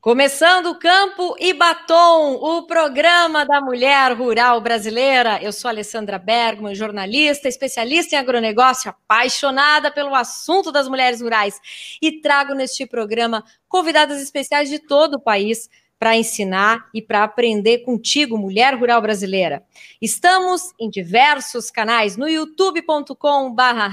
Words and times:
Começando 0.00 0.78
Campo 0.78 1.36
e 1.38 1.52
Batom, 1.52 2.32
o 2.36 2.62
programa 2.62 3.44
da 3.44 3.60
mulher 3.60 4.16
rural 4.16 4.58
brasileira. 4.58 5.38
Eu 5.42 5.52
sou 5.52 5.68
Alessandra 5.68 6.18
Bergman, 6.18 6.74
jornalista, 6.74 7.48
especialista 7.48 8.16
em 8.16 8.18
agronegócio, 8.18 8.88
apaixonada 8.88 9.90
pelo 9.90 10.14
assunto 10.14 10.72
das 10.72 10.88
mulheres 10.88 11.20
rurais 11.20 11.60
e 12.00 12.18
trago 12.18 12.54
neste 12.54 12.86
programa 12.86 13.44
convidadas 13.68 14.22
especiais 14.22 14.70
de 14.70 14.78
todo 14.78 15.16
o 15.16 15.20
país 15.20 15.68
para 16.00 16.16
ensinar 16.16 16.88
e 16.94 17.02
para 17.02 17.22
aprender 17.22 17.80
contigo, 17.80 18.38
mulher 18.38 18.74
rural 18.74 19.02
brasileira. 19.02 19.62
Estamos 20.00 20.72
em 20.80 20.88
diversos 20.88 21.70
canais, 21.70 22.16
no 22.16 22.26
youtube.com/barra 22.26 23.86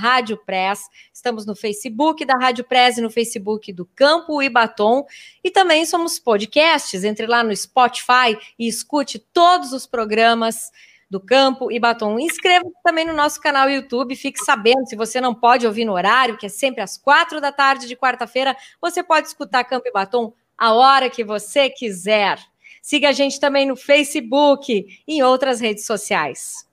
estamos 1.13 1.45
no 1.45 1.53
Facebook 1.53 2.23
da 2.23 2.35
Rádio 2.35 2.63
Press 2.63 2.97
e 2.97 3.01
no 3.01 3.09
Facebook 3.09 3.73
do 3.73 3.85
Campo 3.85 4.41
e 4.41 4.49
Batom, 4.49 5.05
e 5.43 5.51
também 5.51 5.85
somos 5.85 6.17
podcasts. 6.17 7.03
Entre 7.03 7.27
lá 7.27 7.43
no 7.43 7.53
Spotify 7.53 8.37
e 8.57 8.69
escute 8.69 9.19
todos 9.19 9.73
os 9.73 9.85
programas 9.85 10.71
do 11.09 11.19
Campo 11.19 11.69
e 11.69 11.77
Batom. 11.77 12.17
Inscreva-se 12.17 12.73
também 12.83 13.05
no 13.05 13.13
nosso 13.13 13.41
canal 13.41 13.69
YouTube, 13.69 14.15
fique 14.15 14.39
sabendo, 14.39 14.87
se 14.87 14.95
você 14.95 15.19
não 15.19 15.35
pode 15.35 15.67
ouvir 15.67 15.83
no 15.83 15.91
horário, 15.91 16.37
que 16.37 16.45
é 16.45 16.49
sempre 16.49 16.81
às 16.81 16.97
quatro 16.97 17.41
da 17.41 17.51
tarde 17.51 17.85
de 17.85 17.97
quarta-feira, 17.97 18.55
você 18.81 19.03
pode 19.03 19.27
escutar 19.27 19.65
Campo 19.65 19.89
e 19.89 19.91
Batom 19.91 20.33
a 20.57 20.73
hora 20.73 21.09
que 21.09 21.23
você 21.23 21.69
quiser. 21.69 22.39
Siga 22.81 23.09
a 23.09 23.11
gente 23.11 23.39
também 23.39 23.65
no 23.65 23.75
Facebook 23.75 24.71
e 25.07 25.13
em 25.13 25.21
outras 25.21 25.59
redes 25.59 25.85
sociais. 25.85 26.67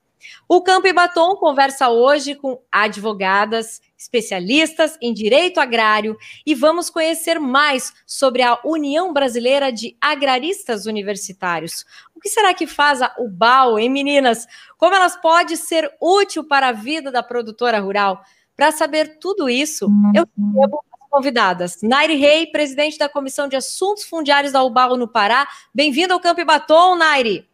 O 0.49 0.63
Campo 0.63 0.87
e 0.87 0.93
Batom 0.93 1.37
conversa 1.37 1.89
hoje 1.89 2.35
com 2.35 2.61
advogadas, 2.71 3.81
especialistas 3.97 4.97
em 5.01 5.13
direito 5.13 5.59
agrário 5.59 6.17
e 6.47 6.55
vamos 6.55 6.91
conhecer 6.91 7.39
mais 7.39 7.93
sobre 8.07 8.43
a 8.43 8.59
União 8.65 9.13
Brasileira 9.13 9.73
de 9.73 9.97
Agraristas 10.01 10.87
Universitários. 10.87 11.85
O 12.15 12.21
que 12.21 12.29
será 12.29 12.53
que 12.55 12.67
faz 12.67 13.03
a 13.03 13.15
UBAL, 13.19 13.79
hein, 13.79 13.91
meninas? 13.91 14.47
Como 14.77 14.95
elas 14.95 15.17
podem 15.17 15.57
ser 15.57 15.91
útil 16.01 16.45
para 16.45 16.69
a 16.69 16.73
vida 16.73 17.11
da 17.11 17.23
produtora 17.23 17.81
rural? 17.81 18.23
Para 18.57 18.71
saber 18.71 19.19
tudo 19.19 19.49
isso, 19.49 19.89
eu 20.15 20.29
recebo 20.37 20.85
convidadas. 21.15 21.81
Naire 21.81 22.17
Rei, 22.17 22.49
presidente 22.49 22.99
da 22.99 23.09
Comissão 23.09 23.47
de 23.47 23.55
Assuntos 23.55 24.03
Fundiários 24.03 24.53
da 24.53 24.65
UBAL 24.65 24.97
no 24.97 25.07
Pará. 25.07 25.47
Bem-vindo 25.73 26.13
ao 26.13 26.19
Campo 26.19 26.41
e 26.41 26.45
Batom, 26.45 26.97
Naire. 26.97 27.49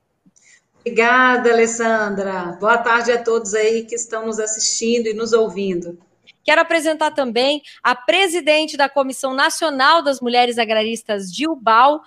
Obrigada, 0.80 1.53
Alessandra. 1.53 2.56
Boa 2.58 2.78
tarde 2.78 3.12
a 3.12 3.22
todos 3.22 3.53
aí 3.53 3.84
que 3.84 3.94
estão 3.94 4.25
nos 4.25 4.38
assistindo 4.38 5.08
e 5.08 5.12
nos 5.12 5.34
ouvindo. 5.34 5.98
Quero 6.42 6.62
apresentar 6.62 7.11
também 7.11 7.61
a 7.83 7.94
presidente 7.94 8.78
da 8.78 8.88
Comissão 8.88 9.34
Nacional 9.34 10.03
das 10.03 10.22
Mulheres 10.22 10.56
Agraristas 10.56 11.31
de 11.31 11.47
UBAL, 11.47 12.00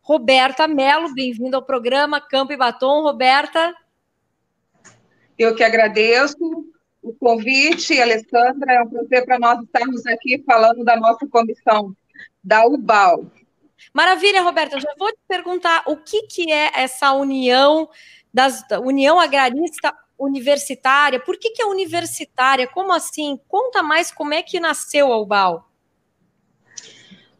Roberta 0.00 0.68
Melo. 0.68 1.12
Bem-vinda 1.12 1.56
ao 1.56 1.62
programa 1.64 2.20
Campo 2.20 2.52
e 2.52 2.56
Batom, 2.56 3.02
Roberta. 3.02 3.74
Eu 5.36 5.56
que 5.56 5.64
agradeço 5.64 6.36
o 7.02 7.12
convite, 7.14 8.00
Alessandra. 8.00 8.72
É 8.72 8.82
um 8.82 8.88
prazer 8.88 9.24
para 9.24 9.38
nós 9.38 9.62
estarmos 9.62 10.06
aqui 10.06 10.42
falando 10.46 10.84
da 10.84 10.96
nossa 10.96 11.26
comissão 11.26 11.94
da 12.42 12.66
UBAL. 12.66 13.24
Maravilha, 13.94 14.42
Roberta. 14.42 14.76
Eu 14.76 14.80
já 14.80 14.94
vou 14.98 15.08
te 15.08 15.20
perguntar 15.26 15.82
o 15.86 15.96
que, 15.96 16.22
que 16.22 16.52
é 16.52 16.70
essa 16.74 17.12
união 17.12 17.88
das 18.32 18.62
União 18.82 19.18
Agrarista 19.18 19.92
Universitária. 20.18 21.18
Por 21.18 21.38
que, 21.38 21.50
que 21.50 21.62
é 21.62 21.66
universitária? 21.66 22.66
Como 22.66 22.92
assim? 22.92 23.40
Conta 23.48 23.82
mais 23.82 24.10
como 24.12 24.34
é 24.34 24.42
que 24.42 24.60
nasceu 24.60 25.12
a 25.12 25.18
UBAL. 25.18 25.66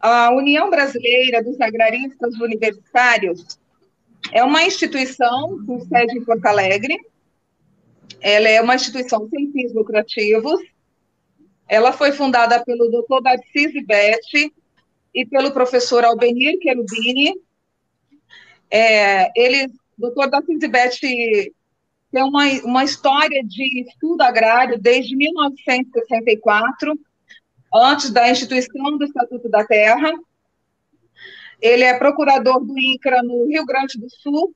A 0.00 0.32
União 0.32 0.70
Brasileira 0.70 1.44
dos 1.44 1.60
Agraristas 1.60 2.34
Universitários 2.40 3.60
é 4.32 4.42
uma 4.42 4.62
instituição 4.62 5.64
com 5.66 5.78
sede 5.80 6.18
em 6.18 6.24
Porto 6.24 6.46
Alegre, 6.46 6.98
ela 8.20 8.48
é 8.48 8.60
uma 8.60 8.74
instituição 8.74 9.28
sem 9.28 9.50
fins 9.52 9.72
lucrativos. 9.72 10.60
Ela 11.68 11.92
foi 11.92 12.12
fundada 12.12 12.62
pelo 12.64 12.90
Dr. 12.90 13.22
Darcísio 13.22 13.86
Betti 13.86 14.52
e 15.14 15.26
pelo 15.26 15.52
professor 15.52 16.04
Albenir 16.04 16.58
Cherubini. 16.62 17.34
É, 18.70 19.30
ele, 19.34 19.68
Dr. 19.96 20.28
Darcísio 20.30 20.70
Betti 20.70 21.54
tem 22.12 22.22
uma, 22.24 22.44
uma 22.64 22.84
história 22.84 23.42
de 23.44 23.82
estudo 23.82 24.22
agrário 24.22 24.78
desde 24.78 25.16
1964, 25.16 26.98
antes 27.72 28.10
da 28.10 28.28
instituição 28.28 28.98
do 28.98 29.04
Estatuto 29.04 29.48
da 29.48 29.64
Terra. 29.64 30.12
Ele 31.60 31.84
é 31.84 31.98
procurador 31.98 32.64
do 32.64 32.76
INCRA 32.78 33.22
no 33.22 33.46
Rio 33.46 33.64
Grande 33.64 33.98
do 33.98 34.10
Sul 34.10 34.54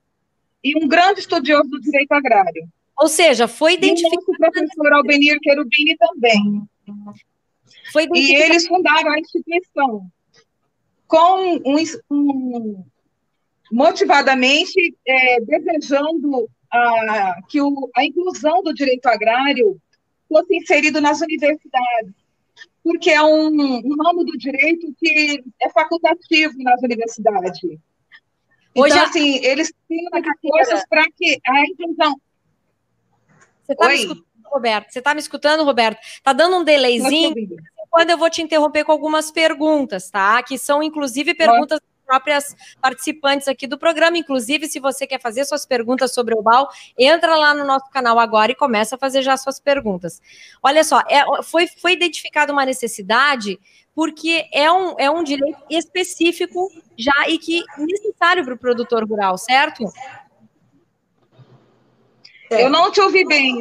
e 0.65 0.77
um 0.83 0.89
grande 0.89 1.21
estudioso 1.21 1.69
do 1.69 1.81
direito 1.81 2.13
agrário. 2.13 2.67
Ou 2.99 3.09
seja, 3.09 3.49
foi 3.49 3.75
identificado. 3.75 4.23
E 4.29 4.33
o 4.33 4.37
professor 4.37 4.93
Albenir 4.93 5.39
Cherubini 5.43 5.97
também. 5.97 6.63
Foi 7.93 8.07
e 8.15 8.35
eles 8.35 8.67
fundaram 8.67 9.11
a 9.11 9.19
instituição 9.19 10.07
com 11.07 11.57
um, 11.65 11.77
um 12.11 12.85
motivadamente 13.71 14.97
é, 15.07 15.41
desejando 15.41 16.49
a, 16.71 17.41
que 17.49 17.61
o, 17.61 17.91
a 17.97 18.05
inclusão 18.05 18.63
do 18.63 18.75
direito 18.75 19.07
agrário 19.07 19.81
fosse 20.29 20.57
inserido 20.57 21.01
nas 21.01 21.21
universidades, 21.21 22.13
porque 22.83 23.11
é 23.11 23.23
um, 23.23 23.49
um 23.49 24.03
ramo 24.03 24.25
do 24.25 24.37
direito 24.37 24.93
que 24.99 25.43
é 25.63 25.71
facultativo 25.71 26.55
nas 26.59 26.83
universidades. 26.83 27.61
Hoje, 28.77 28.95
então, 28.95 29.05
assim, 29.05 29.37
eles 29.45 29.73
têm 29.89 30.05
forças 30.43 30.83
para 30.89 31.05
que 31.17 31.39
a 31.47 31.67
inclusão 31.67 32.21
você 33.65 33.73
está 33.73 33.89
me 33.89 33.95
escutando, 33.95 34.45
Roberto? 34.45 34.93
Você 34.93 34.99
está 34.99 35.15
me 35.15 35.21
escutando, 35.21 35.65
Roberto? 35.65 35.99
Tá 36.23 36.33
dando 36.33 36.57
um 36.59 36.65
delayzinho. 36.65 37.35
Quando 37.91 38.11
eu 38.11 38.19
vou 38.19 38.29
te 38.29 38.43
interromper 38.43 38.85
com 38.85 38.93
algumas 38.93 39.31
perguntas, 39.31 40.11
tá? 40.11 40.43
Que 40.43 40.59
são, 40.59 40.83
inclusive, 40.83 41.35
perguntas 41.35 41.81
próprias 42.05 42.55
participantes 42.81 43.49
aqui 43.49 43.67
do 43.67 43.79
programa. 43.79 44.19
Inclusive, 44.19 44.69
se 44.69 44.79
você 44.79 45.07
quer 45.07 45.21
fazer 45.21 45.45
suas 45.45 45.67
perguntas 45.67 46.13
sobre 46.13 46.35
o 46.35 46.43
BAL, 46.43 46.69
entra 46.99 47.37
lá 47.37 47.55
no 47.55 47.65
nosso 47.65 47.91
canal 47.91 48.19
agora 48.19 48.53
e 48.53 48.55
começa 48.55 48.97
a 48.97 48.99
fazer 48.99 49.23
já 49.23 49.37
suas 49.37 49.59
perguntas. 49.59 50.21
Olha 50.63 50.85
só, 50.85 51.01
é, 51.09 51.25
foi, 51.43 51.67
foi 51.67 51.93
identificada 51.93 52.53
uma 52.53 52.65
necessidade 52.65 53.59
porque 53.95 54.49
é 54.53 54.71
um, 54.71 54.95
é 54.99 55.09
um 55.09 55.23
direito 55.23 55.59
específico 55.71 56.69
já 56.99 57.29
e 57.29 57.39
que 57.39 57.63
necessário 57.79 58.45
para 58.45 58.55
o 58.55 58.59
produtor 58.59 59.09
rural, 59.09 59.39
certo? 59.39 59.85
Eu 62.51 62.69
não 62.69 62.91
te 62.91 63.01
ouvi 63.01 63.25
bem. 63.27 63.55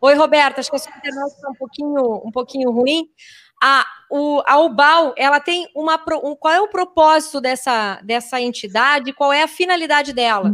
Oi, 0.00 0.14
Roberta, 0.14 0.60
acho 0.60 0.70
que 0.70 0.76
a 0.76 0.78
sua 0.78 0.96
internet 0.96 1.32
está 1.32 1.48
um 1.48 1.54
pouquinho, 1.54 2.22
um 2.26 2.30
pouquinho 2.30 2.70
ruim. 2.70 3.08
A, 3.62 3.86
o, 4.10 4.42
a 4.46 4.60
UBAL, 4.60 5.14
ela 5.16 5.40
tem 5.40 5.66
uma. 5.74 5.94
Um, 6.22 6.36
qual 6.36 6.52
é 6.52 6.60
o 6.60 6.68
propósito 6.68 7.40
dessa, 7.40 8.00
dessa 8.02 8.40
entidade? 8.40 9.12
Qual 9.12 9.32
é 9.32 9.42
a 9.42 9.48
finalidade 9.48 10.12
dela? 10.12 10.52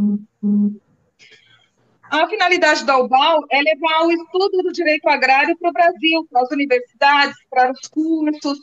A 2.09 2.27
finalidade 2.27 2.85
da 2.85 2.97
UBAL 2.97 3.45
é 3.49 3.61
levar 3.61 4.05
o 4.05 4.11
estudo 4.11 4.63
do 4.63 4.71
direito 4.71 5.07
agrário 5.07 5.57
para 5.57 5.69
o 5.69 5.73
Brasil, 5.73 6.27
para 6.31 6.41
as 6.41 6.51
universidades, 6.51 7.35
para 7.49 7.71
os 7.71 7.81
cursos, 7.87 8.59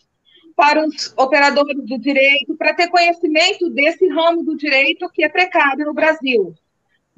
para 0.56 0.86
os 0.86 1.14
operadores 1.16 1.76
do 1.84 1.98
direito, 1.98 2.56
para 2.56 2.74
ter 2.74 2.88
conhecimento 2.88 3.70
desse 3.70 4.08
ramo 4.08 4.42
do 4.42 4.56
direito 4.56 5.08
que 5.10 5.22
é 5.22 5.28
precário 5.28 5.84
no 5.84 5.94
Brasil. 5.94 6.54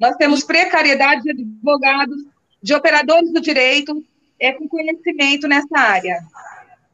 Nós 0.01 0.15
temos 0.15 0.43
precariedade 0.43 1.21
de 1.21 1.29
advogados, 1.29 2.17
de 2.59 2.73
operadores 2.73 3.31
do 3.31 3.39
direito, 3.39 4.03
é, 4.39 4.51
com 4.51 4.67
conhecimento 4.67 5.47
nessa 5.47 5.77
área. 5.77 6.17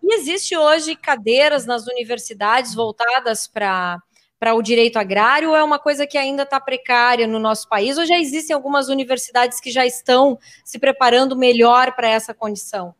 E 0.04 0.14
existe 0.14 0.58
hoje 0.58 0.94
cadeiras 0.94 1.66
nas 1.66 1.88
universidades 1.88 2.76
voltadas 2.76 3.48
para 3.48 3.98
para 4.40 4.54
o 4.54 4.62
direito 4.62 5.00
agrário 5.00 5.50
ou 5.50 5.56
é 5.56 5.64
uma 5.64 5.80
coisa 5.80 6.06
que 6.06 6.16
ainda 6.16 6.44
está 6.44 6.60
precária 6.60 7.26
no 7.26 7.40
nosso 7.40 7.68
país? 7.68 7.98
Ou 7.98 8.06
já 8.06 8.20
existem 8.20 8.54
algumas 8.54 8.88
universidades 8.88 9.60
que 9.60 9.72
já 9.72 9.84
estão 9.84 10.38
se 10.64 10.78
preparando 10.78 11.36
melhor 11.36 11.96
para 11.96 12.08
essa 12.08 12.36
condição? 12.36 12.94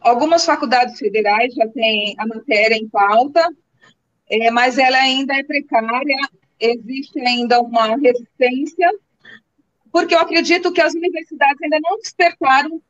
Algumas 0.00 0.44
faculdades 0.44 0.98
federais 0.98 1.54
já 1.54 1.68
têm 1.68 2.16
a 2.18 2.26
matéria 2.26 2.74
em 2.74 2.88
pauta, 2.88 3.48
é, 4.28 4.50
mas 4.50 4.78
ela 4.78 4.98
ainda 4.98 5.32
é 5.32 5.44
precária 5.44 6.16
existe 6.58 7.20
ainda 7.20 7.60
uma 7.60 7.96
resistência, 7.96 8.90
porque 9.92 10.14
eu 10.14 10.18
acredito 10.18 10.72
que 10.72 10.80
as 10.80 10.94
universidades 10.94 11.62
ainda 11.62 11.78
não 11.82 11.96
despertaram 11.98 12.80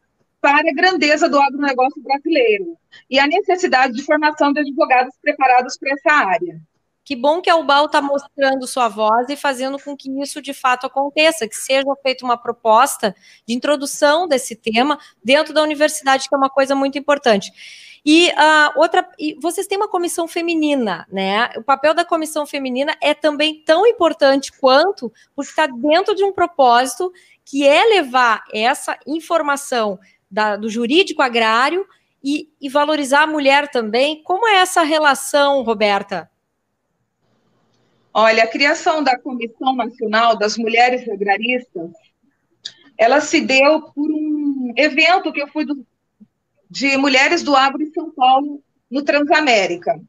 para 0.40 0.70
a 0.70 0.74
grandeza 0.74 1.28
do 1.28 1.40
agronegócio 1.40 2.02
brasileiro 2.02 2.76
e 3.10 3.18
a 3.18 3.26
necessidade 3.26 3.94
de 3.94 4.04
formação 4.04 4.52
de 4.52 4.60
advogados 4.60 5.14
preparados 5.20 5.76
para 5.78 5.92
essa 5.92 6.12
área. 6.12 6.60
Que 7.06 7.14
bom 7.14 7.40
que 7.40 7.48
a 7.48 7.54
UBAL 7.54 7.86
está 7.86 8.02
mostrando 8.02 8.66
sua 8.66 8.88
voz 8.88 9.28
e 9.28 9.36
fazendo 9.36 9.78
com 9.78 9.96
que 9.96 10.10
isso 10.20 10.42
de 10.42 10.52
fato 10.52 10.88
aconteça, 10.88 11.46
que 11.46 11.54
seja 11.54 11.86
feita 12.02 12.24
uma 12.24 12.36
proposta 12.36 13.14
de 13.46 13.54
introdução 13.54 14.26
desse 14.26 14.56
tema 14.56 14.98
dentro 15.22 15.54
da 15.54 15.62
universidade, 15.62 16.28
que 16.28 16.34
é 16.34 16.36
uma 16.36 16.50
coisa 16.50 16.74
muito 16.74 16.98
importante. 16.98 17.52
E 18.04 18.30
uh, 18.30 18.72
outra, 18.80 19.08
e 19.20 19.36
vocês 19.40 19.68
têm 19.68 19.78
uma 19.78 19.88
comissão 19.88 20.26
feminina, 20.26 21.06
né? 21.08 21.50
O 21.56 21.62
papel 21.62 21.94
da 21.94 22.04
comissão 22.04 22.44
feminina 22.44 22.96
é 23.00 23.14
também 23.14 23.62
tão 23.64 23.86
importante 23.86 24.50
quanto, 24.58 25.12
porque 25.32 25.50
está 25.50 25.68
dentro 25.68 26.12
de 26.12 26.24
um 26.24 26.32
propósito 26.32 27.12
que 27.44 27.64
é 27.64 27.84
levar 27.84 28.42
essa 28.52 28.98
informação 29.06 29.96
da, 30.28 30.56
do 30.56 30.68
jurídico 30.68 31.22
agrário 31.22 31.86
e, 32.22 32.50
e 32.60 32.68
valorizar 32.68 33.22
a 33.22 33.26
mulher 33.28 33.70
também. 33.70 34.24
Como 34.24 34.48
é 34.48 34.56
essa 34.56 34.82
relação, 34.82 35.62
Roberta? 35.62 36.28
Olha, 38.18 38.44
a 38.44 38.46
criação 38.46 39.04
da 39.04 39.18
Comissão 39.18 39.76
Nacional 39.76 40.38
das 40.38 40.56
Mulheres 40.56 41.06
Agraristas, 41.06 41.90
ela 42.96 43.20
se 43.20 43.42
deu 43.42 43.82
por 43.92 44.10
um 44.10 44.72
evento 44.74 45.30
que 45.30 45.42
eu 45.42 45.48
fui 45.48 45.66
do, 45.66 45.86
de 46.70 46.96
Mulheres 46.96 47.42
do 47.42 47.54
Agro 47.54 47.82
em 47.82 47.92
São 47.92 48.10
Paulo, 48.10 48.62
no 48.90 49.04
Transamérica. 49.04 50.00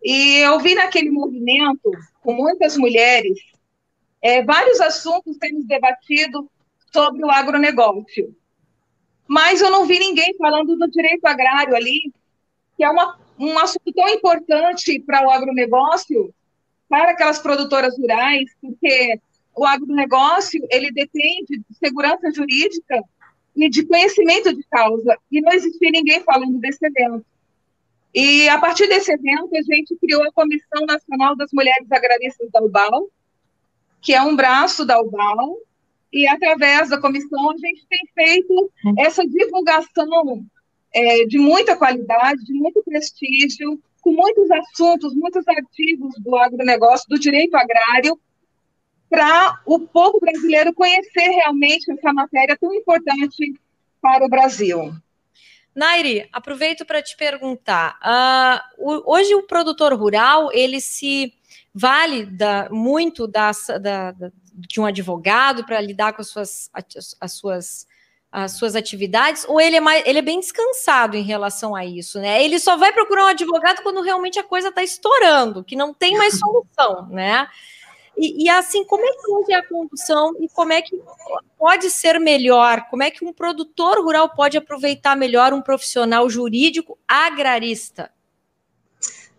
E 0.00 0.36
eu 0.36 0.60
vi 0.60 0.76
naquele 0.76 1.10
movimento, 1.10 1.90
com 2.22 2.34
muitas 2.34 2.76
mulheres, 2.76 3.36
é, 4.22 4.44
vários 4.44 4.80
assuntos 4.80 5.36
sendo 5.42 5.64
debatidos 5.64 6.44
sobre 6.92 7.24
o 7.24 7.30
agronegócio. 7.32 8.32
Mas 9.26 9.60
eu 9.60 9.72
não 9.72 9.86
vi 9.86 9.98
ninguém 9.98 10.36
falando 10.38 10.76
do 10.76 10.88
direito 10.88 11.26
agrário 11.26 11.74
ali, 11.74 12.12
que 12.76 12.84
é 12.84 12.88
uma, 12.88 13.18
um 13.36 13.58
assunto 13.58 13.92
tão 13.92 14.08
importante 14.08 15.00
para 15.00 15.26
o 15.26 15.30
agronegócio, 15.32 16.32
para 16.88 17.10
aquelas 17.10 17.38
produtoras 17.38 17.96
rurais, 17.98 18.50
porque 18.60 19.20
o 19.54 19.64
agronegócio, 19.64 20.64
ele 20.70 20.90
depende 20.90 21.58
de 21.58 21.78
segurança 21.78 22.30
jurídica 22.32 23.02
e 23.56 23.70
de 23.70 23.86
conhecimento 23.86 24.54
de 24.54 24.64
causa, 24.64 25.16
e 25.30 25.40
não 25.40 25.52
existia 25.52 25.90
ninguém 25.90 26.20
falando 26.22 26.58
desse 26.58 26.84
evento. 26.84 27.24
E, 28.12 28.48
a 28.48 28.58
partir 28.58 28.88
desse 28.88 29.12
evento, 29.12 29.56
a 29.56 29.62
gente 29.62 29.96
criou 29.96 30.22
a 30.22 30.32
Comissão 30.32 30.86
Nacional 30.86 31.36
das 31.36 31.50
Mulheres 31.52 31.90
Agraristas 31.90 32.48
da 32.50 32.62
UBAL, 32.62 33.08
que 34.00 34.12
é 34.12 34.22
um 34.22 34.36
braço 34.36 34.84
da 34.84 35.00
UBAL, 35.00 35.58
e, 36.12 36.28
através 36.28 36.90
da 36.90 37.00
comissão, 37.00 37.50
a 37.50 37.56
gente 37.56 37.84
tem 37.88 38.00
feito 38.14 38.70
essa 38.98 39.26
divulgação 39.26 40.44
é, 40.92 41.24
de 41.24 41.38
muita 41.38 41.76
qualidade, 41.76 42.44
de 42.44 42.52
muito 42.52 42.82
prestígio, 42.84 43.80
com 44.04 44.12
muitos 44.12 44.50
assuntos, 44.50 45.14
muitos 45.14 45.48
artigos 45.48 46.14
do 46.18 46.36
agronegócio, 46.36 47.08
do 47.08 47.18
direito 47.18 47.56
agrário, 47.56 48.20
para 49.08 49.58
o 49.64 49.80
povo 49.80 50.20
brasileiro 50.20 50.74
conhecer 50.74 51.30
realmente 51.30 51.90
essa 51.90 52.12
matéria 52.12 52.56
tão 52.60 52.72
importante 52.74 53.54
para 54.02 54.26
o 54.26 54.28
Brasil. 54.28 54.92
Nairi, 55.74 56.28
aproveito 56.32 56.84
para 56.84 57.02
te 57.02 57.16
perguntar. 57.16 57.98
Uh, 58.78 59.02
hoje 59.06 59.34
o 59.34 59.42
produtor 59.42 59.94
rural 59.94 60.50
ele 60.52 60.80
se 60.80 61.32
vale 61.74 62.26
da, 62.26 62.68
muito 62.70 63.26
da, 63.26 63.52
da, 63.80 64.14
de 64.52 64.80
um 64.80 64.84
advogado 64.84 65.64
para 65.64 65.80
lidar 65.80 66.12
com 66.12 66.20
as 66.20 66.28
suas, 66.28 66.70
as 67.20 67.32
suas 67.32 67.86
as 68.36 68.56
suas 68.56 68.74
atividades, 68.74 69.44
ou 69.48 69.60
ele 69.60 69.76
é, 69.76 69.80
mais, 69.80 70.02
ele 70.04 70.18
é 70.18 70.22
bem 70.22 70.40
descansado 70.40 71.16
em 71.16 71.22
relação 71.22 71.72
a 71.72 71.84
isso, 71.84 72.18
né? 72.18 72.44
Ele 72.44 72.58
só 72.58 72.76
vai 72.76 72.92
procurar 72.92 73.26
um 73.26 73.28
advogado 73.28 73.80
quando 73.80 74.02
realmente 74.02 74.40
a 74.40 74.42
coisa 74.42 74.70
está 74.70 74.82
estourando, 74.82 75.62
que 75.62 75.76
não 75.76 75.94
tem 75.94 76.18
mais 76.18 76.34
solução, 76.40 77.06
né? 77.10 77.46
E, 78.18 78.44
e, 78.44 78.48
assim, 78.48 78.84
como 78.84 79.04
é 79.04 79.12
que 79.12 79.30
hoje 79.30 79.52
é 79.52 79.54
a 79.54 79.68
condução 79.68 80.34
e 80.40 80.48
como 80.48 80.72
é 80.72 80.82
que 80.82 81.00
pode 81.56 81.88
ser 81.90 82.18
melhor? 82.18 82.88
Como 82.90 83.04
é 83.04 83.10
que 83.10 83.24
um 83.24 83.32
produtor 83.32 84.00
rural 84.02 84.28
pode 84.30 84.58
aproveitar 84.58 85.16
melhor 85.16 85.52
um 85.52 85.62
profissional 85.62 86.28
jurídico 86.28 86.98
agrarista? 87.06 88.10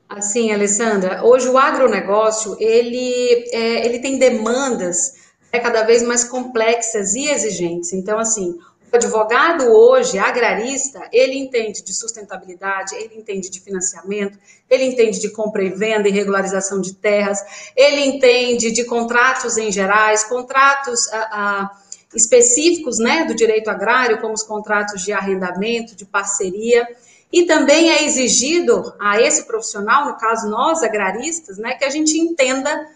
Assim, 0.08 0.54
Alessandra, 0.54 1.22
hoje 1.22 1.50
o 1.50 1.58
agronegócio, 1.58 2.56
ele, 2.62 3.50
é, 3.52 3.86
ele 3.86 4.00
tem 4.00 4.18
demandas 4.18 5.26
é, 5.52 5.60
cada 5.60 5.84
vez 5.84 6.02
mais 6.02 6.24
complexas 6.24 7.14
e 7.14 7.28
exigentes. 7.28 7.92
Então, 7.92 8.20
assim, 8.20 8.58
advogado 8.96 9.66
hoje, 9.66 10.18
agrarista, 10.18 11.08
ele 11.12 11.38
entende 11.38 11.84
de 11.84 11.94
sustentabilidade, 11.94 12.96
ele 12.96 13.16
entende 13.16 13.50
de 13.50 13.60
financiamento, 13.60 14.38
ele 14.70 14.86
entende 14.86 15.20
de 15.20 15.30
compra 15.30 15.64
e 15.64 15.70
venda 15.70 16.08
e 16.08 16.12
regularização 16.12 16.82
de 16.82 16.94
terras, 16.96 17.40
ele 17.76 18.02
entende 18.02 18.72
de 18.72 18.84
contratos 18.86 19.58
em 19.58 19.72
gerais, 19.72 20.24
contratos 20.24 21.08
ah, 21.14 21.30
ah, 21.32 21.72
específicos 22.14 22.98
né, 22.98 23.26
do 23.26 23.36
direito 23.36 23.70
agrário, 23.70 24.20
como 24.20 24.34
os 24.34 24.44
contratos 24.44 25.04
de 25.04 25.12
arrendamento, 25.12 25.96
de 25.96 26.06
parceria. 26.06 26.88
E 27.32 27.46
também 27.46 27.92
é 27.92 28.06
exigido 28.06 28.94
a 29.00 29.22
esse 29.22 29.46
profissional, 29.46 30.06
no 30.06 30.18
caso 30.18 30.50
nós 30.50 30.82
agraristas, 30.82 31.58
né, 31.58 31.74
que 31.76 31.86
a 31.86 31.90
gente 31.90 32.18
entenda 32.18 32.88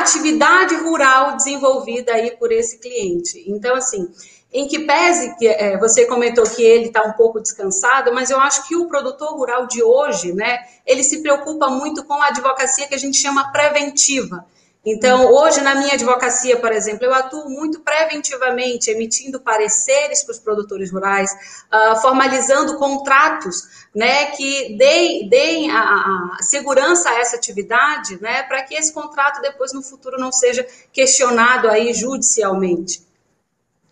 atividade 0.00 0.74
rural 0.76 1.36
desenvolvida 1.36 2.12
aí 2.12 2.36
por 2.36 2.52
esse 2.52 2.78
cliente. 2.78 3.44
Então, 3.46 3.74
assim, 3.74 4.08
em 4.52 4.66
que 4.66 4.80
pese 4.80 5.36
que 5.36 5.46
é, 5.46 5.76
você 5.78 6.06
comentou 6.06 6.44
que 6.44 6.62
ele 6.62 6.86
está 6.86 7.02
um 7.02 7.12
pouco 7.12 7.40
descansado, 7.40 8.12
mas 8.14 8.30
eu 8.30 8.40
acho 8.40 8.66
que 8.66 8.76
o 8.76 8.86
produtor 8.86 9.34
rural 9.34 9.66
de 9.66 9.82
hoje, 9.82 10.32
né, 10.32 10.60
ele 10.86 11.02
se 11.02 11.20
preocupa 11.20 11.68
muito 11.68 12.04
com 12.04 12.14
a 12.14 12.28
advocacia 12.28 12.86
que 12.86 12.94
a 12.94 12.98
gente 12.98 13.16
chama 13.18 13.52
preventiva. 13.52 14.46
Então, 14.88 15.32
hoje, 15.32 15.60
na 15.62 15.74
minha 15.74 15.94
advocacia, 15.94 16.60
por 16.60 16.70
exemplo, 16.70 17.04
eu 17.04 17.12
atuo 17.12 17.50
muito 17.50 17.80
preventivamente, 17.80 18.88
emitindo 18.88 19.40
pareceres 19.40 20.22
para 20.22 20.30
os 20.30 20.38
produtores 20.38 20.92
rurais, 20.92 21.28
uh, 21.32 22.00
formalizando 22.00 22.78
contratos 22.78 23.88
né, 23.92 24.26
que 24.26 24.76
deem, 24.78 25.28
deem 25.28 25.72
a, 25.72 25.80
a, 25.80 26.36
segurança 26.40 27.10
a 27.10 27.18
essa 27.18 27.34
atividade, 27.34 28.22
né, 28.22 28.44
para 28.44 28.62
que 28.62 28.76
esse 28.76 28.94
contrato 28.94 29.42
depois, 29.42 29.72
no 29.72 29.82
futuro, 29.82 30.20
não 30.20 30.30
seja 30.30 30.64
questionado 30.92 31.68
aí 31.68 31.92
judicialmente. 31.92 33.04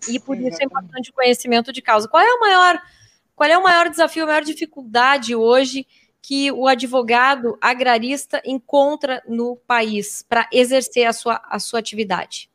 E 0.08 0.20
por 0.20 0.37
isso 0.37 0.62
é 0.62 0.64
importante 0.64 1.11
o 1.11 1.14
conhecimento 1.14 1.73
de 1.73 1.82
causa. 1.82 2.06
Qual 2.06 2.23
é 2.23 2.35
o 2.35 2.38
maior, 2.38 2.81
qual 3.35 3.50
é 3.50 3.58
o 3.58 3.62
maior 3.64 3.90
desafio, 3.90 4.23
a 4.23 4.26
maior 4.29 4.43
dificuldade 4.44 5.35
hoje 5.35 5.85
que 6.26 6.50
o 6.50 6.67
advogado 6.67 7.59
agrarista 7.61 8.41
encontra 8.47 9.23
no 9.29 9.56
país 9.67 10.25
para 10.26 10.49
exercer 10.50 11.06
a 11.06 11.12
sua, 11.12 11.43
a 11.44 11.59
sua 11.59 11.81
atividade? 11.81 12.50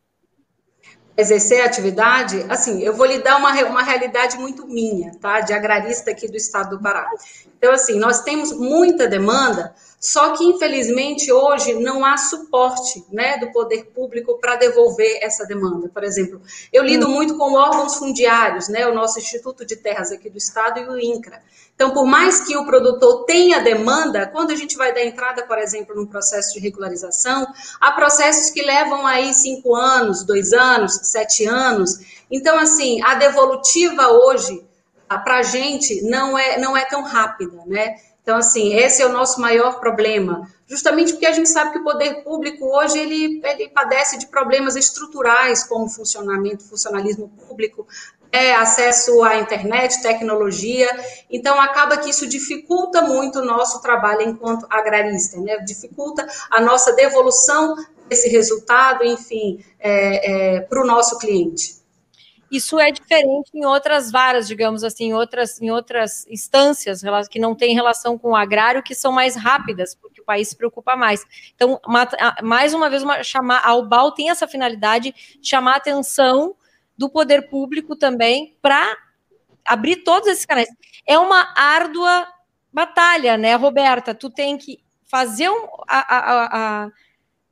Exercer 1.20 1.62
a 1.62 1.66
atividade, 1.66 2.46
assim, 2.48 2.82
eu 2.82 2.94
vou 2.94 3.06
lhe 3.06 3.20
dar 3.20 3.38
uma, 3.38 3.52
uma 3.66 3.84
realidade 3.84 4.38
muito 4.38 4.66
minha, 4.68 5.12
tá? 5.20 5.42
De 5.42 5.54
agrarista 5.54 6.12
aqui 6.12 6.28
do 6.28 6.38
estado 6.38 6.78
do 6.78 6.82
Pará. 6.82 7.10
Então, 7.58 7.72
assim, 7.72 8.00
nós 8.00 8.22
temos 8.22 8.54
muita 8.54 9.08
demanda 9.08 9.74
só 10.00 10.30
que, 10.34 10.46
infelizmente, 10.46 11.30
hoje 11.30 11.74
não 11.74 12.06
há 12.06 12.16
suporte 12.16 13.04
né, 13.12 13.38
do 13.38 13.52
poder 13.52 13.88
público 13.94 14.40
para 14.40 14.56
devolver 14.56 15.20
essa 15.22 15.46
demanda. 15.46 15.90
Por 15.90 16.06
exemplo, 16.06 16.42
eu 16.72 16.84
lido 16.84 17.06
hum. 17.08 17.12
muito 17.12 17.38
com 17.38 17.54
órgãos 17.54 17.96
fundiários, 17.96 18.70
né, 18.70 18.88
o 18.88 18.94
nosso 18.94 19.20
Instituto 19.20 19.66
de 19.66 19.76
Terras 19.76 20.12
aqui 20.12 20.30
do 20.30 20.38
Estado 20.38 20.80
e 20.80 20.88
o 20.88 20.98
INCRA. 20.98 21.42
Então, 21.76 21.92
por 21.92 22.06
mais 22.06 22.42
que 22.42 22.56
o 22.58 22.66
produtor 22.66 23.26
tenha 23.26 23.60
demanda, 23.60 24.28
quando 24.28 24.52
a 24.52 24.56
gente 24.56 24.76
vai 24.78 24.94
dar 24.94 25.04
entrada, 25.04 25.44
por 25.44 25.58
exemplo, 25.58 25.96
num 25.96 26.06
processo 26.06 26.54
de 26.54 26.60
regularização, 26.60 27.48
há 27.80 27.92
processos 27.92 28.50
que 28.50 28.62
levam 28.62 29.06
aí 29.06 29.34
cinco 29.34 29.76
anos, 29.76 30.24
dois 30.26 30.52
anos, 30.52 31.00
sete 31.10 31.46
anos. 31.46 32.00
Então, 32.32 32.58
assim, 32.58 33.02
a 33.04 33.16
devolutiva 33.16 34.08
hoje, 34.10 34.64
para 35.08 35.40
a 35.40 35.44
gente, 35.44 36.02
não 36.04 36.38
é, 36.38 36.58
não 36.58 36.78
é 36.78 36.86
tão 36.86 37.04
rápida, 37.04 37.64
né? 37.66 37.96
Então, 38.22 38.38
assim, 38.38 38.76
esse 38.76 39.02
é 39.02 39.06
o 39.08 39.12
nosso 39.12 39.42
maior 39.42 39.80
problema, 39.80 40.48
justamente 40.68 41.14
porque 41.14 41.26
a 41.26 41.32
gente 41.32 41.50
sabe 41.50 41.72
que 41.72 41.80
o 41.80 41.84
poder 41.84 42.24
público 42.24 42.64
hoje 42.64 43.00
ele, 43.00 43.42
ele 43.44 43.70
padece 43.70 44.20
de 44.20 44.28
problemas 44.28 44.76
estruturais, 44.76 45.64
como 45.64 45.90
funcionamento, 45.90 46.64
funcionalismo 46.64 47.28
público, 47.30 47.88
é, 48.32 48.54
acesso 48.54 49.24
à 49.24 49.38
internet, 49.38 50.02
tecnologia, 50.02 50.88
então 51.30 51.60
acaba 51.60 51.98
que 51.98 52.10
isso 52.10 52.28
dificulta 52.28 53.02
muito 53.02 53.40
o 53.40 53.46
nosso 53.46 53.82
trabalho 53.82 54.22
enquanto 54.22 54.68
agrarista, 54.70 55.40
né? 55.40 55.58
dificulta 55.60 56.28
a 56.52 56.62
nossa 56.62 56.94
devolução 56.94 57.76
desse 58.08 58.30
resultado, 58.30 59.04
enfim, 59.04 59.64
é, 59.80 60.58
é, 60.58 60.62
para 60.62 60.82
o 60.82 60.86
nosso 60.86 61.18
cliente. 61.18 61.80
Isso 62.52 62.80
é 62.80 62.90
diferente 62.90 63.52
em 63.54 63.64
outras 63.64 64.10
varas, 64.10 64.48
digamos 64.48 64.84
assim, 64.84 65.06
em 65.06 65.14
outras, 65.14 65.62
em 65.62 65.70
outras 65.70 66.26
instâncias 66.28 67.02
que 67.30 67.38
não 67.38 67.54
têm 67.54 67.76
relação 67.76 68.18
com 68.18 68.32
o 68.32 68.36
agrário, 68.36 68.82
que 68.82 68.96
são 68.96 69.12
mais 69.12 69.36
rápidas, 69.36 69.94
porque 69.94 70.20
o 70.20 70.26
país 70.26 70.50
se 70.50 70.56
preocupa 70.56 70.96
mais. 70.96 71.24
Então, 71.54 71.80
mais 72.42 72.74
uma 72.74 72.90
vez, 72.90 73.04
uma, 73.04 73.22
chamar, 73.22 73.62
a 73.64 73.76
UBAL 73.76 74.14
tem 74.14 74.32
essa 74.32 74.48
finalidade 74.48 75.14
de 75.40 75.48
chamar 75.48 75.76
atenção 75.76 76.56
do 77.00 77.10
poder 77.10 77.50
público 77.50 77.96
também 77.96 78.58
para 78.62 78.94
abrir 79.66 80.04
todos 80.04 80.28
esses 80.28 80.46
canais. 80.46 80.68
É 81.08 81.18
uma 81.18 81.54
árdua 81.56 82.28
batalha, 82.74 83.38
né, 83.38 83.56
Roberta? 83.56 84.14
Tu 84.14 84.30
tem 84.30 84.58
que 84.58 84.80
fazer 85.06 85.50
um, 85.50 85.66
a, 85.88 86.18
a, 86.18 86.84
a, 86.84 86.90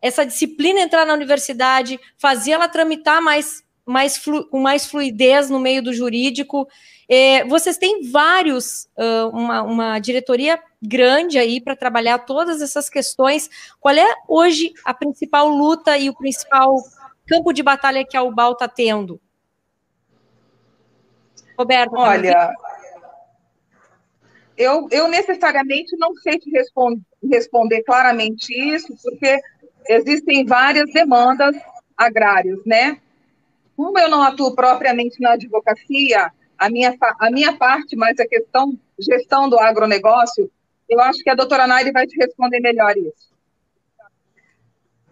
essa 0.02 0.26
disciplina 0.26 0.82
entrar 0.82 1.06
na 1.06 1.14
universidade, 1.14 1.98
fazer 2.18 2.52
ela 2.52 2.68
tramitar 2.68 3.22
mais, 3.22 3.64
mais 3.86 4.18
flu, 4.18 4.46
com 4.50 4.60
mais 4.60 4.86
fluidez 4.86 5.50
no 5.50 5.62
meio 5.62 5.82
do 5.82 5.94
jurídico. 5.94 6.68
É, 7.08 7.46
vocês 7.46 7.78
têm 7.78 8.12
vários, 8.12 8.90
uh, 8.98 9.30
uma, 9.32 9.62
uma 9.62 10.00
diretoria 10.00 10.62
grande 10.82 11.40
aí 11.40 11.62
para 11.62 11.74
trabalhar 11.74 12.20
todas 12.20 12.62
essas 12.62 12.90
questões. 12.90 13.50
Qual 13.80 13.96
é 13.96 14.14
hoje 14.28 14.74
a 14.84 14.94
principal 14.94 15.48
luta 15.48 15.98
e 15.98 16.10
o 16.10 16.18
principal 16.18 16.76
campo 17.26 17.54
de 17.54 17.64
batalha 17.64 18.06
que 18.06 18.18
a 18.18 18.24
UBAL 18.24 18.52
está 18.52 18.68
tendo? 18.68 19.22
Roberto. 21.58 21.92
Tá 21.92 22.00
Olha, 22.00 22.54
eu, 24.58 24.88
eu 24.92 25.08
necessariamente 25.08 25.96
não 25.98 26.16
sei 26.16 26.40
te 26.40 26.50
responder, 26.50 27.02
responder 27.24 27.84
claramente 27.84 28.54
isso, 28.54 28.96
porque 29.04 29.40
existem 29.88 30.46
várias 30.46 30.92
demandas 30.92 31.56
agrárias, 31.96 32.60
né? 32.66 33.00
Como 33.76 33.98
eu 34.00 34.10
não 34.10 34.24
atuo 34.24 34.56
propriamente 34.56 35.22
na 35.22 35.34
advocacia, 35.34 36.32
a 36.58 36.70
minha, 36.70 36.96
a 37.20 37.30
minha 37.30 37.56
parte, 37.56 37.96
mas 37.96 38.20
a 38.20 38.28
questão 38.28 38.78
gestão 39.00 39.48
do 39.48 39.60
agronegócio, 39.60 40.50
eu 40.90 41.00
acho 41.02 41.24
que 41.24 41.30
a 41.30 41.36
doutora 41.36 41.68
Nairi 41.68 41.92
vai 41.92 42.08
te 42.08 42.18
responder 42.18 42.60
melhor 42.60 42.98
isso. 42.98 43.28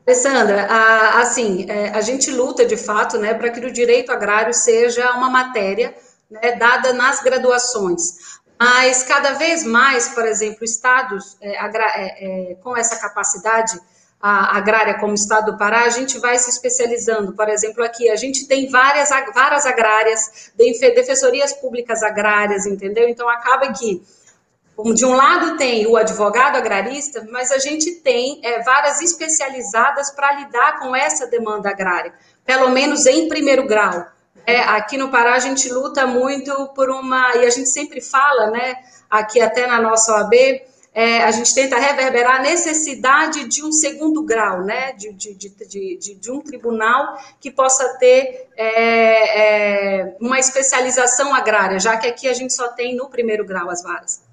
Alessandra, 0.08 0.66
a, 0.66 1.20
assim, 1.20 1.66
é, 1.70 1.90
a 1.90 2.02
gente 2.02 2.32
luta 2.32 2.66
de 2.66 2.78
fato, 2.78 3.18
né, 3.18 3.34
para 3.34 3.50
que 3.50 3.60
o 3.60 3.72
direito 3.72 4.12
agrário 4.12 4.54
seja 4.54 5.12
uma 5.14 5.30
matéria 5.30 5.96
né, 6.30 6.56
dada 6.56 6.94
nas 6.94 7.22
graduações. 7.22 8.36
Mas 8.60 9.04
cada 9.04 9.34
vez 9.34 9.64
mais, 9.64 10.10
por 10.10 10.26
exemplo, 10.26 10.64
estados 10.64 11.38
é, 11.42 11.58
é, 11.58 12.52
é, 12.52 12.56
com 12.56 12.76
essa 12.76 12.98
capacidade 12.98 13.80
agrária 14.22 14.98
como 14.98 15.14
estado 15.14 15.52
do 15.52 15.58
Pará, 15.58 15.84
a 15.84 15.90
gente 15.90 16.18
vai 16.18 16.40
se 16.40 16.50
especializando. 16.50 17.34
Por 17.34 17.48
exemplo, 17.48 17.84
aqui 17.84 18.10
a 18.10 18.16
gente 18.16 18.48
tem 18.48 18.68
várias, 18.72 19.10
várias 19.36 19.68
agrárias, 19.68 20.52
defensorias 20.56 21.54
públicas 21.54 22.02
agrárias, 22.02 22.66
entendeu? 22.66 23.08
Então 23.08 23.30
acaba 23.30 23.72
que 23.72 24.02
de 24.94 25.06
um 25.06 25.14
lado 25.14 25.58
tem 25.58 25.86
o 25.86 25.96
advogado 25.96 26.58
agrarista, 26.58 27.26
mas 27.32 27.52
a 27.52 27.60
gente 27.60 27.92
tem 28.02 28.42
é, 28.44 28.64
várias 28.64 29.00
especializadas 29.00 30.10
para 30.12 30.34
lidar 30.34 30.80
com 30.80 30.96
essa 30.96 31.28
demanda 31.28 31.70
agrária, 31.70 32.14
pelo 32.44 32.70
menos 32.70 33.06
em 33.06 33.30
primeiro 33.30 33.68
grau. 33.68 34.08
É, 34.46 34.60
aqui 34.60 34.98
no 34.98 35.10
Pará 35.10 35.34
a 35.34 35.40
gente 35.40 35.68
luta 35.70 36.06
muito 36.06 36.68
por 36.76 36.90
uma, 36.90 37.36
e 37.36 37.46
a 37.46 37.50
gente 37.50 37.70
sempre 37.70 38.02
fala, 38.02 38.52
né, 38.52 38.76
aqui 39.10 39.42
até 39.42 39.66
na 39.68 39.82
nossa 39.82 40.14
OAB, 40.14 40.34
é, 40.94 41.24
a 41.24 41.32
gente 41.32 41.54
tenta 41.54 41.78
reverberar 41.78 42.40
a 42.40 42.42
necessidade 42.42 43.50
de 43.50 43.64
um 43.64 43.72
segundo 43.72 44.24
grau, 44.24 44.64
né, 44.64 44.94
de, 44.94 45.12
de, 45.12 45.34
de, 45.34 46.16
de 46.16 46.32
um 46.32 46.40
tribunal 46.40 47.18
que 47.40 47.52
possa 47.52 47.98
ter 47.98 48.48
é, 48.56 50.00
é, 50.00 50.18
uma 50.22 50.40
especialização 50.40 51.36
agrária, 51.36 51.80
já 51.80 51.98
que 51.98 52.08
aqui 52.08 52.28
a 52.30 52.34
gente 52.34 52.54
só 52.54 52.70
tem 52.70 52.96
no 52.96 53.10
primeiro 53.10 53.46
grau 53.46 53.70
as 53.70 53.84
varas. 53.84 54.24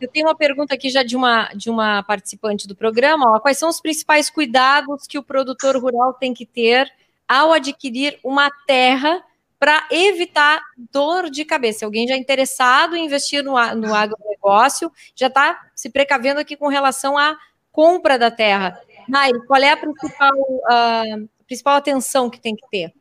Eu 0.00 0.08
tenho 0.08 0.26
uma 0.26 0.36
pergunta 0.36 0.74
aqui 0.74 0.90
já 0.90 1.02
de 1.02 1.16
uma, 1.16 1.48
de 1.54 1.70
uma 1.70 2.02
participante 2.02 2.68
do 2.68 2.76
programa. 2.76 3.34
Ó, 3.34 3.40
quais 3.40 3.56
são 3.56 3.68
os 3.68 3.80
principais 3.80 4.28
cuidados 4.28 5.06
que 5.06 5.18
o 5.18 5.22
produtor 5.22 5.76
rural 5.76 6.12
tem 6.12 6.34
que 6.34 6.44
ter 6.44 6.92
ao 7.28 7.52
adquirir 7.52 8.18
uma 8.22 8.50
terra 8.66 9.22
para 9.58 9.86
evitar 9.90 10.60
dor 10.92 11.30
de 11.30 11.44
cabeça. 11.44 11.84
Alguém 11.84 12.06
já 12.06 12.16
interessado 12.16 12.96
em 12.96 13.06
investir 13.06 13.42
no, 13.42 13.52
no 13.52 13.94
agronegócio 13.94 14.92
já 15.14 15.28
está 15.28 15.58
se 15.74 15.88
precavendo 15.88 16.40
aqui 16.40 16.56
com 16.56 16.68
relação 16.68 17.16
à 17.16 17.36
compra 17.72 18.18
da 18.18 18.30
terra. 18.30 18.78
Nair, 19.08 19.34
qual 19.46 19.60
é 19.60 19.70
a 19.70 19.76
principal, 19.76 20.32
uh, 20.38 21.28
principal 21.46 21.76
atenção 21.76 22.28
que 22.28 22.40
tem 22.40 22.54
que 22.54 22.66
ter? 22.70 22.92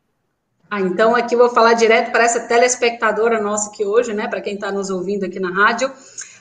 Ah, 0.70 0.82
então 0.82 1.16
aqui 1.16 1.36
eu 1.36 1.40
vou 1.40 1.50
falar 1.50 1.74
direto 1.74 2.12
para 2.12 2.24
essa 2.24 2.48
telespectadora 2.48 3.42
nossa 3.42 3.70
aqui 3.70 3.86
hoje, 3.86 4.14
né? 4.14 4.28
Para 4.28 4.42
quem 4.42 4.56
está 4.56 4.72
nos 4.72 4.90
ouvindo 4.90 5.26
aqui 5.26 5.40
na 5.40 5.52
rádio. 5.52 5.92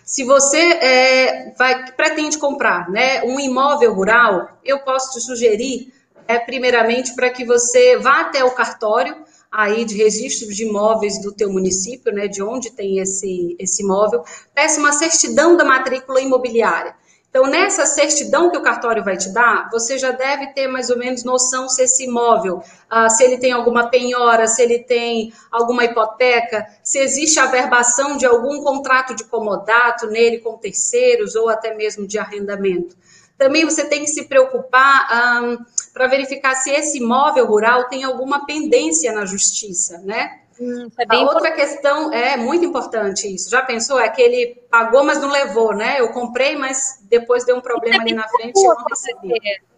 Se 0.05 0.25
você 0.25 0.59
é, 0.59 1.55
vai, 1.57 1.93
pretende 1.93 2.39
comprar 2.39 2.89
né, 2.91 3.23
um 3.25 3.39
imóvel 3.39 3.93
rural, 3.95 4.59
eu 4.65 4.81
posso 4.81 5.13
te 5.13 5.21
sugerir 5.21 5.93
é 6.27 6.39
primeiramente 6.39 7.15
para 7.15 7.31
que 7.31 7.45
você 7.45 7.97
vá 7.97 8.21
até 8.21 8.45
o 8.45 8.51
cartório 8.53 9.17
aí 9.51 9.85
de 9.85 9.97
registro 9.97 10.49
de 10.49 10.65
imóveis 10.65 11.21
do 11.21 11.31
teu 11.31 11.53
município, 11.53 12.13
né, 12.13 12.27
de 12.27 12.43
onde 12.43 12.71
tem 12.71 12.99
esse, 13.01 13.55
esse 13.59 13.83
imóvel, 13.83 14.25
peça 14.55 14.81
uma 14.81 14.93
certidão 14.93 15.57
da 15.57 15.65
matrícula 15.65 16.21
imobiliária. 16.21 16.95
Então, 17.33 17.47
nessa 17.47 17.87
certidão 17.87 18.51
que 18.51 18.59
o 18.59 18.63
cartório 18.63 19.03
vai 19.03 19.17
te 19.17 19.33
dar, 19.33 19.71
você 19.71 19.97
já 19.97 20.11
deve 20.11 20.49
ter 20.49 20.69
mais 20.69 20.91
ou 20.91 20.99
menos 20.99 21.25
noção 21.25 21.67
se 21.67 21.83
esse 21.83 22.05
imóvel, 22.05 22.63
ah, 22.91 23.09
se 23.09 23.25
ele 23.25 23.39
tem 23.39 23.53
alguma 23.53 23.89
penhora, 23.89 24.47
se 24.47 24.61
ele 24.61 24.81
tem 24.81 25.33
alguma 25.51 25.83
hipoteca, 25.83 26.67
se 26.85 26.99
existe 26.99 27.41
averbação 27.41 28.19
de 28.19 28.27
algum 28.27 28.63
contrato 28.63 29.15
de 29.15 29.25
comodato 29.25 30.09
nele 30.09 30.41
com 30.41 30.59
terceiros 30.59 31.35
ou 31.35 31.49
até 31.49 31.75
mesmo 31.75 32.07
de 32.07 32.19
arrendamento. 32.19 32.95
Também 33.43 33.65
você 33.65 33.85
tem 33.85 34.03
que 34.03 34.07
se 34.07 34.29
preocupar 34.29 35.43
um, 35.43 35.59
para 35.93 36.07
verificar 36.07 36.55
se 36.55 36.71
esse 36.71 36.99
imóvel 36.99 37.45
rural 37.45 37.89
tem 37.89 38.05
alguma 38.05 38.47
pendência 38.47 39.11
na 39.11 39.27
justiça, 39.27 39.99
né? 39.99 40.43
Hum, 40.61 40.89
é 40.97 41.17
a 41.17 41.21
outra 41.23 41.51
questão 41.51 42.13
é 42.13 42.37
muito 42.37 42.65
importante 42.65 43.27
isso. 43.27 43.51
Já 43.51 43.61
pensou? 43.63 43.99
É 43.99 44.09
que 44.09 44.23
ele 44.23 44.63
pagou, 44.71 45.03
mas 45.03 45.21
não 45.21 45.29
levou, 45.29 45.75
né? 45.75 45.97
Eu 45.99 46.11
comprei, 46.11 46.55
mas 46.55 47.01
depois 47.11 47.45
deu 47.45 47.57
um 47.57 47.61
problema 47.61 47.97
é 47.97 48.01
ali 48.01 48.15
na 48.15 48.29
frente 48.29 48.57
e 48.57 48.65
eu 48.65 48.75
não 48.77 48.85
recebi. 48.85 49.35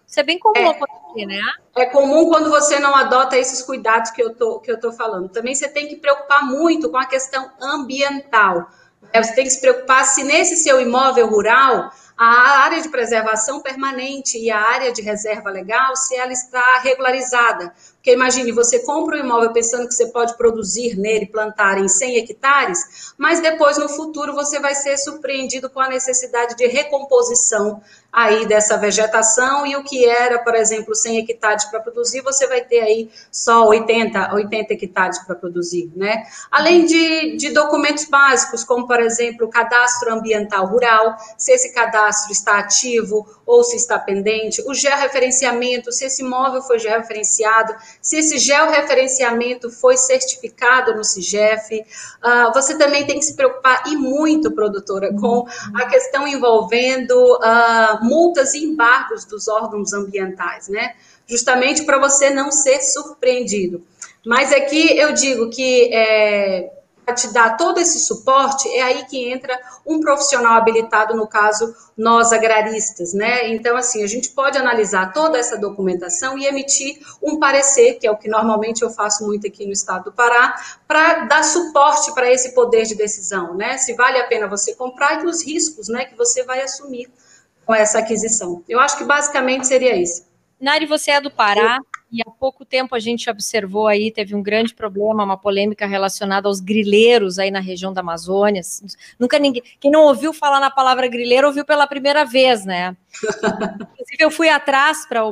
Isso 0.06 0.20
é 0.20 0.22
bem 0.22 0.38
comum 0.38 0.58
é, 0.58 0.68
acontecer, 0.68 1.24
né? 1.24 1.40
É 1.74 1.86
comum 1.86 2.28
quando 2.28 2.50
você 2.50 2.78
não 2.78 2.94
adota 2.94 3.38
esses 3.38 3.62
cuidados 3.62 4.10
que 4.10 4.22
eu 4.22 4.34
tô, 4.34 4.60
que 4.60 4.70
eu 4.70 4.78
tô 4.78 4.92
falando. 4.92 5.30
Também 5.30 5.54
você 5.54 5.68
tem 5.68 5.88
que 5.88 5.96
preocupar 5.96 6.44
muito 6.44 6.90
com 6.90 6.98
a 6.98 7.06
questão 7.06 7.50
ambiental. 7.62 8.68
Né? 9.00 9.22
Você 9.22 9.34
tem 9.34 9.44
que 9.44 9.50
se 9.50 9.60
preocupar 9.62 10.04
se 10.04 10.22
nesse 10.22 10.56
seu 10.56 10.82
imóvel 10.82 11.28
rural 11.28 11.90
a 12.16 12.64
área 12.64 12.80
de 12.80 12.88
preservação 12.88 13.60
permanente 13.60 14.38
e 14.38 14.50
a 14.50 14.60
área 14.60 14.92
de 14.92 15.02
reserva 15.02 15.50
legal, 15.50 15.96
se 15.96 16.14
ela 16.14 16.32
está 16.32 16.78
regularizada. 16.78 17.74
Porque 18.04 18.12
imagine, 18.12 18.52
você 18.52 18.80
compra 18.80 19.16
um 19.16 19.20
imóvel 19.20 19.50
pensando 19.50 19.88
que 19.88 19.94
você 19.94 20.08
pode 20.08 20.36
produzir 20.36 20.94
nele, 20.94 21.24
plantar 21.24 21.78
em 21.78 21.88
100 21.88 22.18
hectares, 22.18 23.14
mas 23.16 23.40
depois 23.40 23.78
no 23.78 23.88
futuro 23.88 24.34
você 24.34 24.60
vai 24.60 24.74
ser 24.74 24.98
surpreendido 24.98 25.70
com 25.70 25.80
a 25.80 25.88
necessidade 25.88 26.54
de 26.54 26.66
recomposição 26.66 27.80
aí 28.14 28.46
dessa 28.46 28.76
vegetação 28.76 29.66
e 29.66 29.74
o 29.74 29.82
que 29.82 30.06
era, 30.06 30.38
por 30.38 30.54
exemplo, 30.54 30.94
100 30.94 31.18
hectares 31.18 31.64
para 31.64 31.80
produzir, 31.80 32.20
você 32.20 32.46
vai 32.46 32.60
ter 32.60 32.80
aí 32.80 33.10
só 33.32 33.66
80, 33.66 34.34
80 34.34 34.74
hectares 34.74 35.18
para 35.20 35.34
produzir, 35.34 35.90
né? 35.96 36.24
Além 36.48 36.84
de, 36.84 37.36
de 37.36 37.50
documentos 37.50 38.04
básicos, 38.04 38.62
como, 38.62 38.86
por 38.86 39.00
exemplo, 39.00 39.46
o 39.46 39.50
cadastro 39.50 40.12
ambiental 40.12 40.66
rural, 40.66 41.16
se 41.36 41.52
esse 41.52 41.72
cadastro 41.72 42.30
está 42.30 42.58
ativo 42.58 43.26
ou 43.44 43.64
se 43.64 43.76
está 43.76 43.98
pendente, 43.98 44.62
o 44.64 44.72
georreferenciamento, 44.72 45.90
se 45.90 46.04
esse 46.04 46.22
imóvel 46.22 46.62
foi 46.62 46.78
georreferenciado, 46.78 47.74
se 48.00 48.16
esse 48.16 48.38
georreferenciamento 48.38 49.70
foi 49.70 49.96
certificado 49.96 50.94
no 50.94 51.04
CIGEF. 51.04 51.80
Uh, 51.80 52.52
você 52.52 52.76
também 52.76 53.06
tem 53.06 53.18
que 53.18 53.24
se 53.24 53.34
preocupar, 53.34 53.82
e 53.86 53.96
muito, 53.96 54.50
produtora, 54.52 55.12
com 55.12 55.46
a 55.74 55.86
questão 55.86 56.26
envolvendo 56.26 57.12
uh, 57.14 58.04
multas 58.04 58.54
e 58.54 58.64
embargos 58.64 59.24
dos 59.24 59.48
órgãos 59.48 59.92
ambientais, 59.92 60.68
né? 60.68 60.94
Justamente 61.26 61.84
para 61.84 61.98
você 61.98 62.30
não 62.30 62.50
ser 62.50 62.80
surpreendido. 62.80 63.82
Mas 64.24 64.52
aqui 64.52 64.96
eu 64.98 65.12
digo 65.12 65.50
que 65.50 65.90
é, 65.92 66.70
para 67.04 67.14
te 67.14 67.32
dar 67.32 67.56
todo 67.56 67.78
esse 67.78 68.00
suporte, 68.00 68.68
é 68.68 68.82
aí 68.82 69.04
que 69.04 69.30
entra 69.30 69.58
um 69.86 70.00
profissional 70.00 70.54
habilitado, 70.54 71.14
no 71.14 71.26
caso, 71.26 71.74
nós 71.96 72.32
agraristas, 72.32 73.12
né? 73.12 73.48
Então, 73.50 73.76
assim, 73.76 74.02
a 74.02 74.06
gente 74.06 74.30
pode 74.30 74.56
analisar 74.56 75.12
toda 75.12 75.38
essa 75.38 75.58
documentação 75.58 76.38
e 76.38 76.46
emitir 76.46 76.98
um 77.22 77.38
parecer, 77.38 77.94
que 77.94 78.06
é 78.06 78.10
o 78.10 78.16
que 78.16 78.28
normalmente 78.28 78.82
eu 78.82 78.90
faço 78.90 79.24
muito 79.26 79.46
aqui 79.46 79.66
no 79.66 79.72
estado 79.72 80.04
do 80.04 80.12
Pará, 80.12 80.54
para 80.88 81.24
dar 81.26 81.44
suporte 81.44 82.12
para 82.14 82.30
esse 82.30 82.54
poder 82.54 82.84
de 82.84 82.94
decisão, 82.94 83.54
né? 83.54 83.76
Se 83.78 83.94
vale 83.94 84.18
a 84.18 84.26
pena 84.26 84.46
você 84.46 84.74
comprar 84.74 85.22
e 85.22 85.26
os 85.26 85.44
riscos, 85.44 85.88
né, 85.88 86.04
que 86.04 86.16
você 86.16 86.42
vai 86.44 86.60
assumir 86.60 87.10
com 87.64 87.74
essa 87.74 87.98
aquisição. 87.98 88.62
Eu 88.68 88.80
acho 88.80 88.96
que 88.96 89.04
basicamente 89.04 89.66
seria 89.66 89.96
isso. 89.96 90.26
Nari, 90.60 90.86
você 90.86 91.12
é 91.12 91.20
do 91.20 91.30
Pará 91.30 91.78
e 92.14 92.22
há 92.22 92.30
pouco 92.30 92.64
tempo 92.64 92.94
a 92.94 93.00
gente 93.00 93.28
observou 93.28 93.88
aí, 93.88 94.08
teve 94.08 94.36
um 94.36 94.42
grande 94.42 94.72
problema, 94.72 95.24
uma 95.24 95.36
polêmica 95.36 95.84
relacionada 95.84 96.46
aos 96.46 96.60
grileiros 96.60 97.40
aí 97.40 97.50
na 97.50 97.58
região 97.58 97.92
da 97.92 98.02
Amazônia. 98.02 98.62
Nunca 99.18 99.36
ninguém, 99.36 99.64
quem 99.80 99.90
não 99.90 100.04
ouviu 100.04 100.32
falar 100.32 100.60
na 100.60 100.70
palavra 100.70 101.08
grileiro, 101.08 101.48
ouviu 101.48 101.64
pela 101.64 101.88
primeira 101.88 102.24
vez, 102.24 102.64
né? 102.64 102.96
Inclusive, 103.90 104.16
eu 104.20 104.30
fui 104.30 104.48
atrás 104.48 105.04
para 105.08 105.22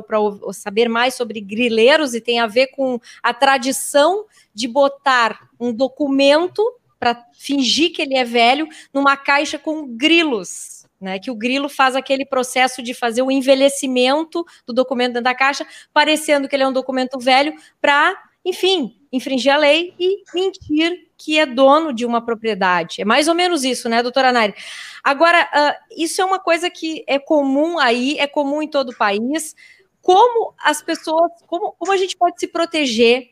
saber 0.51 0.89
mais 0.89 1.13
sobre 1.13 1.39
grileiros 1.39 2.13
e 2.13 2.19
tem 2.19 2.41
a 2.41 2.47
ver 2.47 2.67
com 2.67 2.99
a 3.21 3.33
tradição 3.33 4.25
de 4.53 4.67
botar 4.67 5.47
um 5.57 5.71
documento 5.71 6.61
para 6.99 7.25
fingir 7.31 7.93
que 7.93 8.01
ele 8.01 8.17
é 8.17 8.25
velho 8.25 8.67
numa 8.93 9.15
caixa 9.15 9.57
com 9.57 9.87
grilos 9.87 10.82
né? 11.03 11.19
Que 11.19 11.29
o 11.29 11.35
grilo 11.35 11.69
faz 11.69 11.95
aquele 11.95 12.25
processo 12.25 12.81
de 12.81 12.93
fazer 12.93 13.21
o 13.21 13.31
envelhecimento 13.31 14.45
do 14.65 14.73
documento 14.73 15.13
dentro 15.13 15.25
da 15.25 15.35
caixa, 15.35 15.67
parecendo 15.93 16.47
que 16.47 16.55
ele 16.55 16.63
é 16.63 16.67
um 16.67 16.73
documento 16.73 17.19
velho, 17.19 17.53
para, 17.81 18.17
enfim, 18.43 18.97
infringir 19.11 19.53
a 19.53 19.57
lei 19.57 19.93
e 19.99 20.23
mentir 20.33 21.07
que 21.17 21.37
é 21.37 21.45
dono 21.45 21.93
de 21.93 22.05
uma 22.05 22.25
propriedade. 22.25 23.01
É 23.01 23.05
mais 23.05 23.27
ou 23.27 23.35
menos 23.35 23.63
isso, 23.63 23.87
né, 23.87 24.01
doutora 24.01 24.31
Nair? 24.31 24.55
Agora, 25.03 25.47
uh, 25.53 25.93
isso 26.01 26.21
é 26.21 26.25
uma 26.25 26.39
coisa 26.39 26.69
que 26.69 27.03
é 27.07 27.19
comum 27.19 27.77
aí, 27.77 28.17
é 28.17 28.27
comum 28.27 28.61
em 28.61 28.67
todo 28.67 28.89
o 28.89 28.97
país. 28.97 29.55
Como 30.01 30.53
as 30.61 30.81
pessoas, 30.81 31.31
como, 31.47 31.73
como 31.73 31.91
a 31.91 31.97
gente 31.97 32.17
pode 32.17 32.39
se 32.39 32.47
proteger 32.47 33.29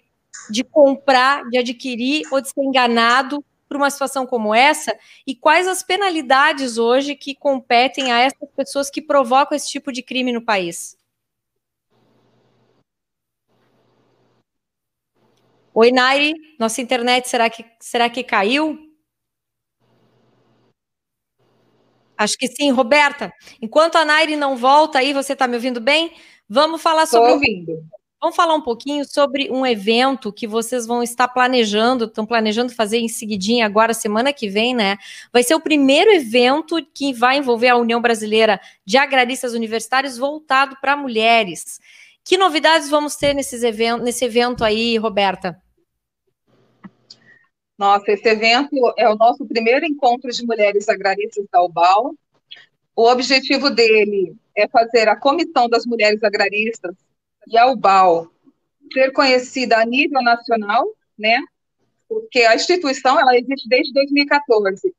de 0.49 0.63
comprar, 0.63 1.43
de 1.49 1.57
adquirir 1.57 2.23
ou 2.31 2.39
de 2.39 2.49
ser 2.49 2.61
enganado 2.61 3.43
por 3.71 3.77
uma 3.77 3.89
situação 3.89 4.27
como 4.27 4.53
essa? 4.53 4.93
E 5.25 5.33
quais 5.33 5.65
as 5.65 5.81
penalidades 5.81 6.77
hoje 6.77 7.15
que 7.15 7.33
competem 7.33 8.11
a 8.11 8.19
essas 8.19 8.49
pessoas 8.53 8.89
que 8.89 9.01
provocam 9.01 9.55
esse 9.55 9.69
tipo 9.69 9.93
de 9.93 10.03
crime 10.03 10.33
no 10.33 10.41
país? 10.41 10.97
Oi, 15.73 15.89
Nairi, 15.89 16.33
nossa 16.59 16.81
internet 16.81 17.29
será 17.29 17.49
que, 17.49 17.63
será 17.79 18.09
que 18.09 18.25
caiu? 18.25 18.77
Acho 22.17 22.37
que 22.37 22.49
sim, 22.49 22.71
Roberta. 22.71 23.31
Enquanto 23.61 23.95
a 23.95 24.03
Nairi 24.03 24.35
não 24.35 24.57
volta 24.57 24.99
aí, 24.99 25.13
você 25.13 25.31
está 25.31 25.47
me 25.47 25.55
ouvindo 25.55 25.79
bem? 25.79 26.13
Vamos 26.49 26.81
falar 26.81 27.05
sobre. 27.05 27.31
Estou 27.31 27.35
ouvindo. 27.35 28.00
Vamos 28.21 28.35
falar 28.35 28.53
um 28.53 28.61
pouquinho 28.61 29.03
sobre 29.03 29.49
um 29.49 29.65
evento 29.65 30.31
que 30.31 30.45
vocês 30.45 30.85
vão 30.85 31.01
estar 31.01 31.27
planejando, 31.27 32.05
estão 32.05 32.23
planejando 32.23 32.71
fazer 32.71 32.99
em 32.99 33.07
seguidinha 33.07 33.65
agora, 33.65 33.95
semana 33.95 34.31
que 34.31 34.47
vem, 34.47 34.75
né? 34.75 34.97
Vai 35.33 35.41
ser 35.41 35.55
o 35.55 35.59
primeiro 35.59 36.11
evento 36.11 36.75
que 36.93 37.13
vai 37.13 37.39
envolver 37.39 37.69
a 37.69 37.77
União 37.77 37.99
Brasileira 37.99 38.61
de 38.85 38.95
Agraristas 38.95 39.53
Universitários 39.53 40.19
voltado 40.19 40.77
para 40.79 40.95
mulheres. 40.95 41.79
Que 42.23 42.37
novidades 42.37 42.91
vamos 42.91 43.15
ter 43.15 43.33
nesses 43.33 43.63
event 43.63 44.03
nesse 44.03 44.23
evento 44.23 44.63
aí, 44.63 44.97
Roberta? 44.97 45.59
Nossa, 47.75 48.11
esse 48.11 48.29
evento 48.29 48.93
é 48.99 49.09
o 49.09 49.15
nosso 49.15 49.43
primeiro 49.47 49.83
encontro 49.83 50.29
de 50.29 50.45
mulheres 50.45 50.87
agraristas 50.87 51.47
da 51.51 51.63
UBAL. 51.63 52.13
O 52.95 53.09
objetivo 53.09 53.71
dele 53.71 54.35
é 54.55 54.67
fazer 54.67 55.07
a 55.07 55.15
Comissão 55.15 55.67
das 55.67 55.87
Mulheres 55.87 56.23
Agraristas 56.23 56.95
e 57.47 57.57
a 57.57 57.67
UBAL 57.67 58.31
ser 58.93 59.11
conhecida 59.11 59.79
a 59.79 59.85
nível 59.85 60.21
nacional, 60.21 60.85
né? 61.17 61.39
Porque 62.07 62.39
a 62.39 62.55
instituição 62.55 63.19
ela 63.19 63.37
existe 63.37 63.67
desde 63.69 63.93
2014, 63.93 64.93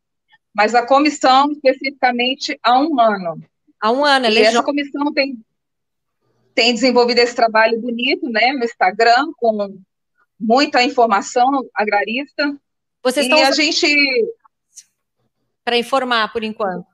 mas 0.54 0.74
a 0.74 0.86
comissão 0.86 1.50
especificamente 1.52 2.58
há 2.62 2.78
um 2.78 2.98
ano. 2.98 3.42
Há 3.80 3.90
um 3.90 4.04
ano, 4.04 4.28
e 4.28 4.38
essa 4.38 4.62
comissão 4.62 5.12
tem 5.12 5.38
tem 6.54 6.74
desenvolvido 6.74 7.18
esse 7.18 7.34
trabalho 7.34 7.80
bonito, 7.80 8.28
né, 8.28 8.52
no 8.52 8.62
Instagram 8.62 9.32
com 9.38 9.74
muita 10.38 10.82
informação 10.82 11.48
agrarista. 11.74 12.54
Vocês 13.02 13.26
e 13.26 13.32
a 13.32 13.50
gente 13.52 13.86
para 15.64 15.78
informar 15.78 16.32
por 16.32 16.42
enquanto. 16.42 16.91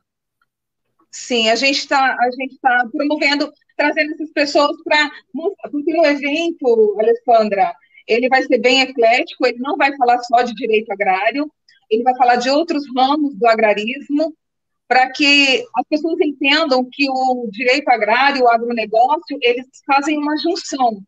Sim, 1.10 1.48
a 1.48 1.56
gente 1.56 1.78
está 1.78 2.16
está 2.52 2.88
promovendo, 2.92 3.52
trazendo 3.76 4.12
essas 4.12 4.30
pessoas 4.32 4.76
para 4.82 5.10
o 5.34 6.06
evento, 6.06 6.96
Alessandra, 6.98 7.74
ele 8.06 8.28
vai 8.28 8.42
ser 8.42 8.58
bem 8.58 8.82
eclético, 8.82 9.46
ele 9.46 9.58
não 9.58 9.76
vai 9.76 9.94
falar 9.96 10.18
só 10.20 10.42
de 10.42 10.54
direito 10.54 10.90
agrário, 10.92 11.50
ele 11.90 12.02
vai 12.02 12.14
falar 12.16 12.36
de 12.36 12.50
outros 12.50 12.84
ramos 12.94 13.34
do 13.34 13.46
agrarismo, 13.46 14.34
para 14.86 15.10
que 15.10 15.64
as 15.76 15.86
pessoas 15.88 16.18
entendam 16.20 16.88
que 16.90 17.08
o 17.10 17.48
direito 17.50 17.88
agrário, 17.88 18.44
o 18.44 18.48
agronegócio, 18.48 19.38
eles 19.42 19.66
fazem 19.86 20.16
uma 20.16 20.36
junção, 20.38 21.02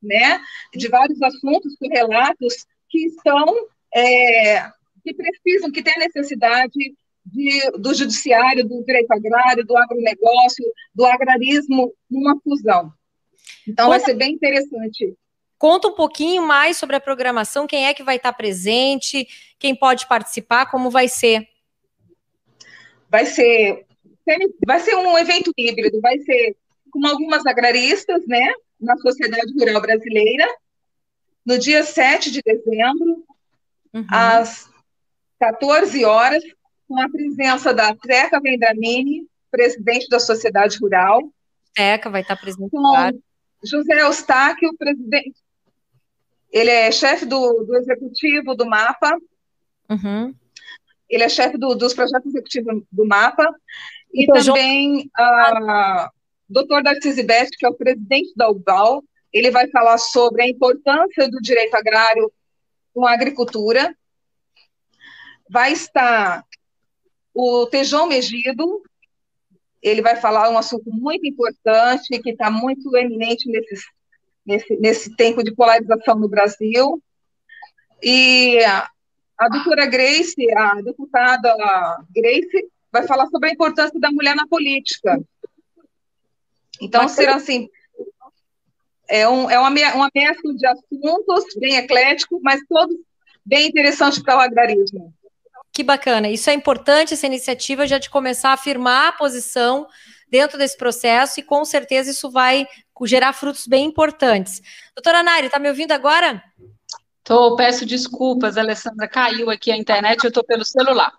né, 0.00 0.40
de 0.72 0.88
vários 0.88 1.20
assuntos 1.20 1.76
correlatos 1.76 2.66
que 2.88 3.06
estão 3.06 3.46
é, 3.94 4.68
que 5.02 5.14
precisam, 5.14 5.70
que 5.70 5.82
têm 5.82 5.94
necessidade 5.98 6.94
de, 7.34 7.70
do 7.72 7.92
judiciário, 7.92 8.66
do 8.66 8.82
direito 8.84 9.10
agrário, 9.10 9.66
do 9.66 9.76
agronegócio, 9.76 10.64
do 10.94 11.04
agrarismo 11.04 11.92
numa 12.08 12.38
fusão. 12.40 12.92
Então, 13.66 13.86
Conta, 13.86 13.98
vai 13.98 14.00
ser 14.00 14.14
bem 14.14 14.34
interessante. 14.34 15.14
Conta 15.58 15.88
um 15.88 15.94
pouquinho 15.94 16.46
mais 16.46 16.76
sobre 16.76 16.94
a 16.94 17.00
programação, 17.00 17.66
quem 17.66 17.86
é 17.86 17.94
que 17.94 18.02
vai 18.02 18.16
estar 18.16 18.32
presente, 18.32 19.26
quem 19.58 19.74
pode 19.74 20.06
participar, 20.06 20.70
como 20.70 20.90
vai 20.90 21.08
ser? 21.08 21.48
Vai 23.10 23.26
ser, 23.26 23.84
vai 24.66 24.80
ser 24.80 24.94
um 24.96 25.18
evento 25.18 25.52
híbrido, 25.56 26.00
vai 26.00 26.18
ser 26.20 26.56
com 26.90 27.04
algumas 27.06 27.44
agraristas, 27.46 28.24
né, 28.26 28.52
na 28.80 28.96
Sociedade 28.98 29.52
Rural 29.58 29.80
Brasileira, 29.80 30.46
no 31.44 31.58
dia 31.58 31.82
7 31.82 32.30
de 32.30 32.40
dezembro, 32.42 33.24
uhum. 33.92 34.06
às 34.10 34.68
14 35.40 36.04
horas, 36.04 36.42
com 36.94 37.02
a 37.02 37.08
presença 37.08 37.74
da 37.74 37.92
Treca 37.92 38.40
Vendramini, 38.40 39.26
presidente 39.50 40.08
da 40.08 40.20
Sociedade 40.20 40.78
Rural. 40.78 41.20
Teca 41.74 42.08
vai 42.08 42.20
estar 42.20 42.36
presente. 42.36 42.70
Com 42.70 42.78
claro. 42.78 43.20
José 43.64 44.00
Eustáquio, 44.00 44.76
presidente. 44.78 45.34
Ele 46.52 46.70
é 46.70 46.92
chefe 46.92 47.26
do, 47.26 47.64
do 47.64 47.76
executivo 47.76 48.54
do 48.54 48.64
MAPA. 48.64 49.18
Uhum. 49.90 50.32
Ele 51.10 51.24
é 51.24 51.28
chefe 51.28 51.58
do, 51.58 51.74
dos 51.74 51.92
projetos 51.92 52.26
executivos 52.26 52.84
do 52.92 53.04
MAPA. 53.04 53.52
E 54.12 54.22
então, 54.22 54.36
também 54.36 55.10
a 55.16 56.10
doutor 56.48 56.80
Darcísio 56.84 57.26
Best, 57.26 57.56
que 57.58 57.66
é 57.66 57.68
o 57.68 57.74
presidente 57.74 58.32
da 58.36 58.48
UBAL. 58.48 59.02
Ele 59.32 59.50
vai 59.50 59.66
falar 59.68 59.98
sobre 59.98 60.42
a 60.42 60.48
importância 60.48 61.28
do 61.28 61.40
direito 61.40 61.74
agrário 61.74 62.32
com 62.92 63.04
a 63.04 63.12
agricultura. 63.12 63.96
Vai 65.50 65.72
estar 65.72 66.44
o 67.34 67.66
Tejão 67.66 68.06
Megido, 68.06 68.82
ele 69.82 70.00
vai 70.00 70.16
falar 70.16 70.48
um 70.48 70.56
assunto 70.56 70.90
muito 70.90 71.26
importante, 71.26 72.18
que 72.22 72.30
está 72.30 72.50
muito 72.50 72.96
eminente 72.96 73.50
nesse, 73.50 73.84
nesse, 74.46 74.76
nesse 74.76 75.16
tempo 75.16 75.42
de 75.42 75.54
polarização 75.54 76.16
no 76.16 76.28
Brasil. 76.28 77.02
E 78.02 78.58
a, 78.64 79.48
doutora 79.50 79.86
Grace, 79.86 80.50
a 80.56 80.80
deputada 80.80 81.54
Grace, 82.14 82.68
vai 82.90 83.06
falar 83.06 83.26
sobre 83.26 83.50
a 83.50 83.52
importância 83.52 83.98
da 83.98 84.10
mulher 84.10 84.36
na 84.36 84.46
política. 84.46 85.20
Então, 86.80 87.08
será 87.08 87.34
assim, 87.34 87.68
é, 89.08 89.28
um, 89.28 89.50
é 89.50 89.58
uma, 89.58 89.70
uma 89.94 90.10
mescla 90.14 90.54
de 90.54 90.66
assuntos 90.66 91.44
bem 91.58 91.76
eclético, 91.76 92.40
mas 92.42 92.60
todos 92.68 92.96
bem 93.44 93.68
interessantes 93.68 94.22
para 94.22 94.36
o 94.36 94.40
agrarismo. 94.40 95.12
Que 95.74 95.82
bacana. 95.82 96.28
Isso 96.30 96.48
é 96.48 96.54
importante, 96.54 97.14
essa 97.14 97.26
iniciativa 97.26 97.84
já 97.84 97.98
de 97.98 98.08
começar 98.08 98.50
a 98.50 98.54
afirmar 98.54 99.08
a 99.08 99.12
posição 99.12 99.88
dentro 100.30 100.56
desse 100.56 100.76
processo 100.76 101.40
e 101.40 101.42
com 101.42 101.64
certeza 101.64 102.12
isso 102.12 102.30
vai 102.30 102.66
gerar 103.04 103.32
frutos 103.32 103.66
bem 103.66 103.84
importantes. 103.84 104.62
Doutora 104.94 105.24
Nari, 105.24 105.46
está 105.46 105.58
me 105.58 105.68
ouvindo 105.68 105.90
agora? 105.90 106.40
Tô, 107.24 107.56
peço 107.56 107.84
desculpas, 107.84 108.56
Alessandra, 108.56 109.08
caiu 109.08 109.50
aqui 109.50 109.72
a 109.72 109.76
internet, 109.76 110.22
eu 110.22 110.28
estou 110.28 110.44
pelo 110.44 110.64
celular. 110.64 111.12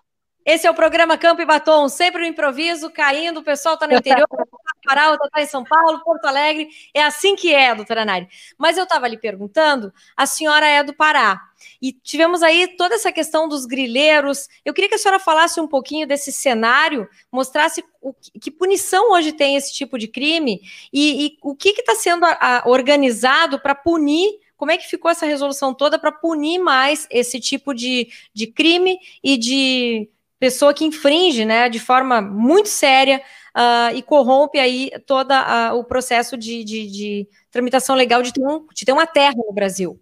Esse 0.44 0.66
é 0.66 0.70
o 0.70 0.74
programa 0.74 1.18
Campo 1.18 1.42
e 1.42 1.44
Batom, 1.44 1.88
sempre 1.88 2.22
no 2.22 2.26
improviso, 2.26 2.88
caindo, 2.88 3.40
o 3.40 3.42
pessoal 3.42 3.74
está 3.74 3.86
no 3.86 3.94
interior, 3.94 4.26
Pará, 4.86 5.10
outra 5.10 5.26
está 5.26 5.42
em 5.42 5.46
São 5.46 5.64
Paulo, 5.64 6.02
Porto 6.02 6.24
Alegre, 6.24 6.68
é 6.94 7.02
assim 7.02 7.36
que 7.36 7.52
é, 7.52 7.74
doutora 7.74 8.04
Nari. 8.04 8.28
Mas 8.56 8.78
eu 8.78 8.84
estava 8.84 9.08
lhe 9.08 9.18
perguntando, 9.18 9.92
a 10.16 10.24
senhora 10.24 10.66
é 10.66 10.82
do 10.82 10.94
Pará, 10.94 11.40
e 11.82 11.92
tivemos 11.92 12.42
aí 12.42 12.68
toda 12.76 12.94
essa 12.94 13.12
questão 13.12 13.48
dos 13.48 13.66
grileiros, 13.66 14.48
eu 14.64 14.72
queria 14.72 14.88
que 14.88 14.94
a 14.94 14.98
senhora 14.98 15.18
falasse 15.18 15.60
um 15.60 15.68
pouquinho 15.68 16.06
desse 16.06 16.32
cenário, 16.32 17.08
mostrasse 17.30 17.84
o, 18.00 18.14
que 18.40 18.50
punição 18.50 19.12
hoje 19.12 19.32
tem 19.32 19.56
esse 19.56 19.74
tipo 19.74 19.98
de 19.98 20.08
crime, 20.08 20.60
e, 20.92 21.26
e 21.26 21.38
o 21.42 21.54
que 21.54 21.70
está 21.70 21.94
sendo 21.94 22.24
a, 22.24 22.38
a, 22.40 22.68
organizado 22.68 23.60
para 23.60 23.74
punir 23.74 24.38
como 24.56 24.70
é 24.70 24.78
que 24.78 24.88
ficou 24.88 25.10
essa 25.10 25.26
resolução 25.26 25.74
toda 25.74 25.98
para 25.98 26.10
punir 26.10 26.58
mais 26.58 27.06
esse 27.10 27.38
tipo 27.38 27.74
de, 27.74 28.08
de 28.32 28.46
crime 28.46 28.98
e 29.22 29.36
de 29.36 30.08
pessoa 30.38 30.74
que 30.74 30.84
infringe, 30.84 31.44
né, 31.44 31.68
de 31.68 31.78
forma 31.78 32.20
muito 32.20 32.68
séria 32.68 33.22
uh, 33.56 33.94
e 33.94 34.02
corrompe 34.02 34.58
aí 34.58 34.90
todo 35.06 35.32
o 35.74 35.84
processo 35.84 36.36
de, 36.36 36.62
de, 36.62 36.90
de, 36.90 37.28
tramitação 37.50 37.96
legal 37.96 38.22
de 38.22 38.32
ter, 38.32 38.42
um, 38.42 38.66
de 38.74 38.84
ter 38.84 38.92
uma 38.92 39.06
terra 39.06 39.34
no 39.36 39.52
Brasil. 39.52 40.00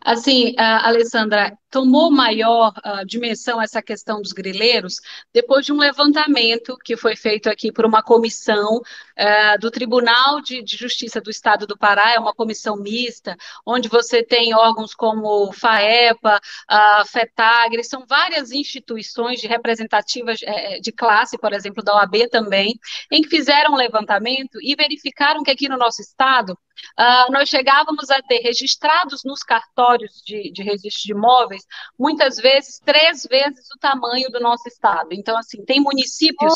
Assim, 0.00 0.50
uh, 0.52 0.84
Alessandra, 0.84 1.58
tomou 1.70 2.10
maior 2.10 2.72
uh, 2.78 3.04
dimensão 3.04 3.60
essa 3.60 3.82
questão 3.82 4.20
dos 4.20 4.32
grileiros 4.32 5.00
depois 5.32 5.66
de 5.66 5.72
um 5.72 5.78
levantamento 5.78 6.76
que 6.84 6.96
foi 6.96 7.16
feito 7.16 7.48
aqui 7.48 7.72
por 7.72 7.84
uma 7.84 8.02
comissão 8.02 8.76
uh, 8.78 9.60
do 9.60 9.70
Tribunal 9.70 10.40
de, 10.40 10.62
de, 10.62 10.76
Justiça 10.76 11.20
do 11.20 11.30
Estado 11.30 11.66
do 11.66 11.76
Pará, 11.76 12.12
é 12.12 12.18
uma 12.18 12.34
comissão 12.34 12.76
mista, 12.76 13.36
onde 13.64 13.88
você 13.88 14.22
tem 14.22 14.54
órgãos 14.54 14.94
como 14.94 15.52
FAEPA, 15.52 16.40
a 16.68 17.04
FETAGRE, 17.04 17.82
são 17.84 18.04
várias 18.06 18.52
instituições 18.52 19.40
de 19.40 19.46
representativas 19.46 20.40
eh, 20.42 20.80
de 20.80 20.92
classe, 20.92 21.38
por 21.38 21.52
exemplo, 21.52 21.82
da 21.82 21.94
OAB 21.94 22.28
também, 22.30 22.78
em 23.10 23.22
que 23.22 23.28
fizeram 23.28 23.72
um 23.72 23.76
levantamento 23.76 24.58
e 24.62 24.74
verificaram 24.76 25.42
que 25.42 25.50
aqui 25.50 25.68
no 25.68 25.76
nosso 25.76 26.00
estado 26.00 26.56
Uh, 26.98 27.32
nós 27.32 27.48
chegávamos 27.48 28.10
a 28.10 28.20
ter 28.22 28.40
registrados 28.40 29.22
nos 29.24 29.42
cartórios 29.42 30.22
de, 30.24 30.50
de 30.52 30.62
registro 30.62 31.02
de 31.04 31.12
imóveis, 31.12 31.55
muitas 31.98 32.36
vezes, 32.36 32.80
três 32.84 33.22
vezes 33.24 33.66
o 33.74 33.78
tamanho 33.78 34.30
do 34.30 34.40
nosso 34.40 34.68
estado. 34.68 35.08
Então, 35.12 35.36
assim, 35.36 35.64
tem 35.64 35.80
municípios 35.80 36.54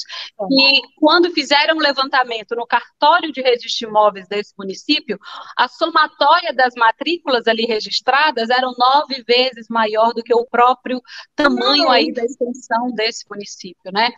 que, 0.49 0.81
quando 0.97 1.31
fizeram 1.33 1.77
um 1.77 1.81
levantamento 1.81 2.55
no 2.55 2.67
cartório 2.67 3.33
de 3.33 3.41
registro 3.41 3.79
de 3.79 3.85
imóveis 3.87 4.29
desse 4.29 4.53
município, 4.59 5.19
a 5.57 5.69
somatória 5.69 6.53
das 6.53 6.75
matrículas 6.75 7.47
ali 7.47 7.65
registradas 7.65 8.51
eram 8.51 8.73
nove 8.77 9.23
vezes 9.27 9.67
maior 9.69 10.13
do 10.13 10.23
que 10.23 10.35
o 10.35 10.47
próprio 10.47 11.01
tamanho 11.35 11.89
aí 11.89 12.13
da 12.13 12.25
extensão 12.25 12.91
desse 12.93 13.25
município, 13.31 13.91
né? 13.93 14.11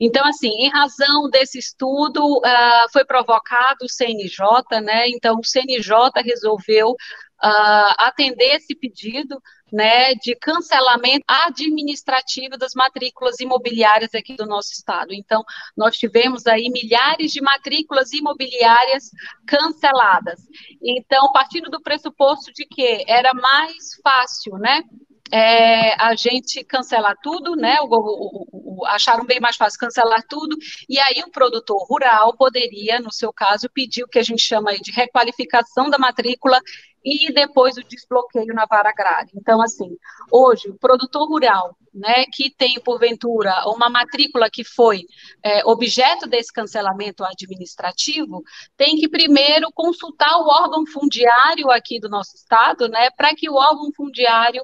Então, 0.00 0.26
assim, 0.26 0.50
em 0.50 0.70
razão 0.70 1.28
desse 1.30 1.58
estudo, 1.58 2.38
uh, 2.38 2.92
foi 2.92 3.04
provocado 3.04 3.84
o 3.84 3.88
CNJ, 3.88 4.80
né? 4.82 5.08
Então, 5.08 5.40
CNJ 5.42 6.22
resolveu 6.24 6.90
uh, 6.90 7.94
atender 7.98 8.56
esse 8.56 8.74
pedido 8.74 9.40
né, 9.72 10.14
de 10.14 10.34
cancelamento 10.36 11.24
administrativo 11.26 12.56
das 12.56 12.72
matrículas 12.74 13.40
imobiliárias 13.40 14.14
aqui 14.14 14.34
do 14.34 14.46
nosso 14.46 14.72
estado. 14.72 15.12
Então, 15.12 15.42
nós 15.76 15.96
tivemos 15.96 16.46
aí 16.46 16.70
milhares 16.70 17.32
de 17.32 17.40
matrículas 17.40 18.12
imobiliárias 18.12 19.10
canceladas. 19.46 20.40
Então, 20.82 21.32
partindo 21.32 21.70
do 21.70 21.80
pressuposto 21.80 22.52
de 22.52 22.66
que 22.66 23.04
era 23.06 23.32
mais 23.34 23.94
fácil, 24.02 24.58
né, 24.58 24.82
é, 25.30 25.92
a 26.02 26.14
gente 26.14 26.64
cancelar 26.64 27.14
tudo, 27.22 27.54
né? 27.54 27.76
O, 27.82 27.86
o, 27.86 28.46
o, 28.80 28.86
acharam 28.86 29.24
bem 29.24 29.40
mais 29.40 29.56
fácil 29.56 29.78
cancelar 29.78 30.22
tudo, 30.28 30.56
e 30.88 30.98
aí 30.98 31.22
o 31.26 31.30
produtor 31.30 31.86
rural 31.88 32.36
poderia, 32.36 33.00
no 33.00 33.12
seu 33.12 33.32
caso, 33.32 33.68
pedir 33.72 34.04
o 34.04 34.08
que 34.08 34.18
a 34.18 34.22
gente 34.22 34.42
chama 34.42 34.72
de 34.78 34.90
requalificação 34.92 35.90
da 35.90 35.98
matrícula 35.98 36.58
e 37.04 37.32
depois 37.32 37.76
o 37.76 37.84
desbloqueio 37.84 38.54
na 38.54 38.66
vara 38.66 38.90
agrária. 38.90 39.30
Então, 39.34 39.60
assim, 39.62 39.96
hoje, 40.30 40.68
o 40.68 40.78
produtor 40.78 41.28
rural, 41.28 41.76
né, 41.94 42.24
que 42.32 42.50
tem, 42.50 42.80
porventura, 42.80 43.52
uma 43.66 43.88
matrícula 43.88 44.48
que 44.50 44.62
foi 44.62 45.04
é, 45.42 45.64
objeto 45.64 46.28
desse 46.28 46.52
cancelamento 46.52 47.24
administrativo, 47.24 48.42
tem 48.76 48.96
que 48.96 49.08
primeiro 49.08 49.70
consultar 49.72 50.38
o 50.38 50.48
órgão 50.48 50.86
fundiário 50.86 51.70
aqui 51.70 51.98
do 51.98 52.08
nosso 52.08 52.36
estado, 52.36 52.88
né, 52.88 53.10
para 53.10 53.34
que 53.34 53.48
o 53.48 53.54
órgão 53.54 53.90
fundiário 53.92 54.62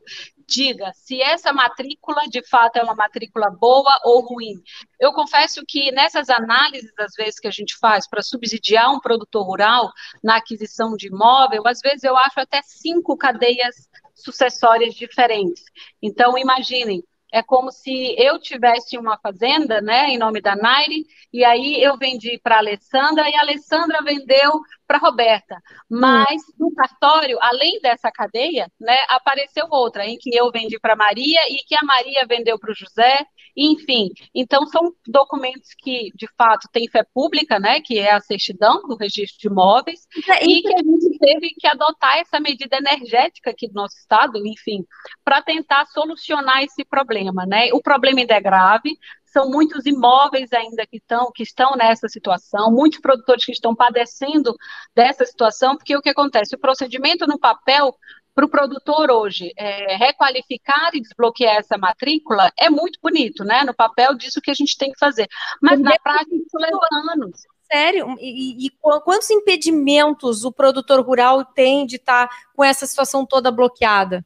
diga 0.54 0.92
se 0.94 1.20
essa 1.20 1.52
matrícula 1.52 2.22
de 2.28 2.46
fato 2.48 2.76
é 2.76 2.82
uma 2.82 2.94
matrícula 2.94 3.50
boa 3.50 3.90
ou 4.04 4.20
ruim. 4.20 4.62
Eu 5.00 5.12
confesso 5.12 5.62
que 5.66 5.90
nessas 5.90 6.30
análises, 6.30 6.92
às 6.98 7.14
vezes, 7.14 7.40
que 7.40 7.48
a 7.48 7.50
gente 7.50 7.76
faz 7.78 8.08
para 8.08 8.22
subsidiar 8.22 8.90
um 8.92 9.00
produtor 9.00 9.44
rural 9.44 9.90
na 10.22 10.36
aquisição 10.36 10.96
de 10.96 11.08
imóvel, 11.08 11.66
às 11.66 11.80
vezes 11.80 12.04
eu 12.04 12.16
acho 12.16 12.38
até 12.38 12.60
cinco 12.62 13.16
cadeias 13.16 13.88
sucessórias 14.14 14.94
diferentes. 14.94 15.64
Então, 16.00 16.38
imaginem, 16.38 17.02
é 17.32 17.42
como 17.42 17.72
se 17.72 18.14
eu 18.16 18.38
tivesse 18.38 18.96
uma 18.96 19.18
fazenda, 19.18 19.80
né, 19.80 20.08
em 20.08 20.16
nome 20.16 20.40
da 20.40 20.54
Naire, 20.54 21.04
e 21.32 21.44
aí 21.44 21.82
eu 21.82 21.98
vendi 21.98 22.38
para 22.40 22.54
a 22.54 22.58
Alessandra 22.58 23.28
e 23.28 23.34
a 23.34 23.40
Alessandra 23.40 23.98
vendeu 24.04 24.52
para 24.86 24.98
Roberta. 24.98 25.56
Mas 25.90 26.42
hum. 26.58 26.66
no 26.66 26.74
cartório, 26.74 27.38
além 27.40 27.80
dessa 27.80 28.10
cadeia, 28.10 28.70
né, 28.80 28.96
apareceu 29.08 29.66
outra 29.70 30.06
em 30.06 30.16
que 30.18 30.34
eu 30.34 30.50
vendi 30.50 30.78
para 30.78 30.96
Maria 30.96 31.40
e 31.48 31.56
que 31.66 31.74
a 31.74 31.82
Maria 31.82 32.26
vendeu 32.26 32.58
para 32.58 32.70
o 32.70 32.74
José, 32.74 33.26
enfim. 33.56 34.10
Então 34.34 34.66
são 34.66 34.92
documentos 35.06 35.70
que 35.78 36.10
de 36.14 36.28
fato 36.36 36.68
têm 36.72 36.88
fé 36.88 37.04
pública, 37.14 37.58
né, 37.58 37.80
que 37.80 37.98
é 37.98 38.12
a 38.12 38.20
certidão 38.20 38.82
do 38.82 38.96
registro 38.96 39.38
de 39.38 39.48
imóveis, 39.48 40.00
é, 40.28 40.44
e 40.44 40.62
que 40.62 40.74
a 40.74 40.78
gente 40.78 41.18
teve 41.18 41.50
que 41.58 41.66
adotar 41.66 42.18
essa 42.18 42.40
medida 42.40 42.76
energética 42.76 43.50
aqui 43.50 43.68
do 43.68 43.74
nosso 43.74 43.96
estado, 43.96 44.44
enfim, 44.46 44.84
para 45.24 45.42
tentar 45.42 45.86
solucionar 45.86 46.62
esse 46.62 46.84
problema, 46.84 47.44
né? 47.46 47.70
O 47.72 47.80
problema 47.80 48.20
ainda 48.20 48.34
é 48.34 48.40
grave, 48.40 48.98
são 49.34 49.50
muitos 49.50 49.84
imóveis 49.84 50.52
ainda 50.52 50.86
que 50.86 50.98
estão, 50.98 51.32
que 51.34 51.42
estão 51.42 51.74
nessa 51.74 52.08
situação, 52.08 52.70
muitos 52.70 53.00
produtores 53.00 53.44
que 53.44 53.50
estão 53.50 53.74
padecendo 53.74 54.54
dessa 54.94 55.26
situação, 55.26 55.76
porque 55.76 55.96
o 55.96 56.00
que 56.00 56.10
acontece? 56.10 56.54
O 56.54 56.60
procedimento 56.60 57.26
no 57.26 57.36
papel 57.36 57.92
para 58.32 58.46
o 58.46 58.48
produtor 58.48 59.10
hoje 59.10 59.52
é, 59.56 59.96
requalificar 59.96 60.90
e 60.94 61.00
desbloquear 61.00 61.56
essa 61.56 61.76
matrícula 61.76 62.50
é 62.58 62.70
muito 62.70 62.98
bonito, 63.02 63.44
né? 63.44 63.64
No 63.64 63.74
papel 63.74 64.14
disso 64.14 64.40
que 64.40 64.50
a 64.52 64.54
gente 64.54 64.76
tem 64.76 64.92
que 64.92 64.98
fazer. 64.98 65.26
Mas 65.60 65.80
na 65.80 65.92
prática 66.02 66.34
isso 66.34 66.56
leva 66.56 67.12
anos. 67.12 67.42
Sério? 67.72 68.14
E, 68.20 68.66
e, 68.66 68.70
quantos 69.04 69.30
impedimentos 69.30 70.44
o 70.44 70.52
produtor 70.52 71.04
rural 71.04 71.44
tem 71.44 71.86
de 71.86 71.96
estar 71.96 72.28
tá 72.28 72.36
com 72.54 72.62
essa 72.62 72.86
situação 72.86 73.26
toda 73.26 73.50
bloqueada? 73.50 74.24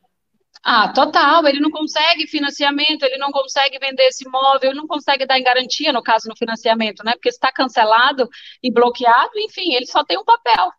Ah, 0.63 0.89
total. 0.89 1.47
Ele 1.47 1.61
não 1.61 1.71
consegue 1.71 2.27
financiamento, 2.27 3.03
ele 3.03 3.19
não 3.19 3.31
consegue 3.31 3.79
vender 3.79 4.05
esse 4.05 4.25
imóvel, 4.25 4.71
ele 4.71 4.81
não 4.81 4.87
consegue 4.87 5.27
dar 5.27 5.39
em 5.39 5.45
garantia, 5.45 5.93
no 5.93 6.03
caso, 6.03 6.29
no 6.29 6.37
financiamento, 6.37 7.05
né? 7.05 7.13
Porque 7.13 7.29
está 7.29 7.53
cancelado 7.53 8.29
e 8.63 8.71
bloqueado, 8.71 9.39
enfim, 9.39 9.75
ele 9.75 9.87
só 9.87 10.05
tem 10.05 10.19
um 10.19 10.25
papel. 10.25 10.73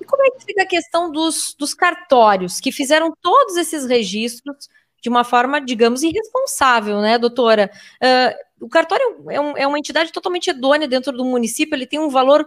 E 0.00 0.04
como 0.04 0.24
é 0.24 0.30
que 0.30 0.44
fica 0.44 0.62
a 0.62 0.66
questão 0.66 1.10
dos, 1.10 1.54
dos 1.58 1.74
cartórios, 1.74 2.60
que 2.60 2.70
fizeram 2.70 3.12
todos 3.20 3.56
esses 3.56 3.86
registros 3.86 4.68
de 5.02 5.08
uma 5.08 5.24
forma, 5.24 5.60
digamos, 5.60 6.02
irresponsável, 6.02 7.00
né, 7.00 7.18
doutora? 7.18 7.70
Uh, 8.02 8.64
o 8.66 8.68
cartório 8.68 9.24
é, 9.28 9.40
um, 9.40 9.56
é, 9.56 9.66
uma 9.66 9.78
entidade 9.78 10.12
totalmente 10.12 10.50
idônea 10.50 10.88
dentro 10.88 11.12
do 11.12 11.24
município, 11.24 11.74
ele 11.74 11.86
tem 11.86 11.98
um 11.98 12.08
valor 12.08 12.46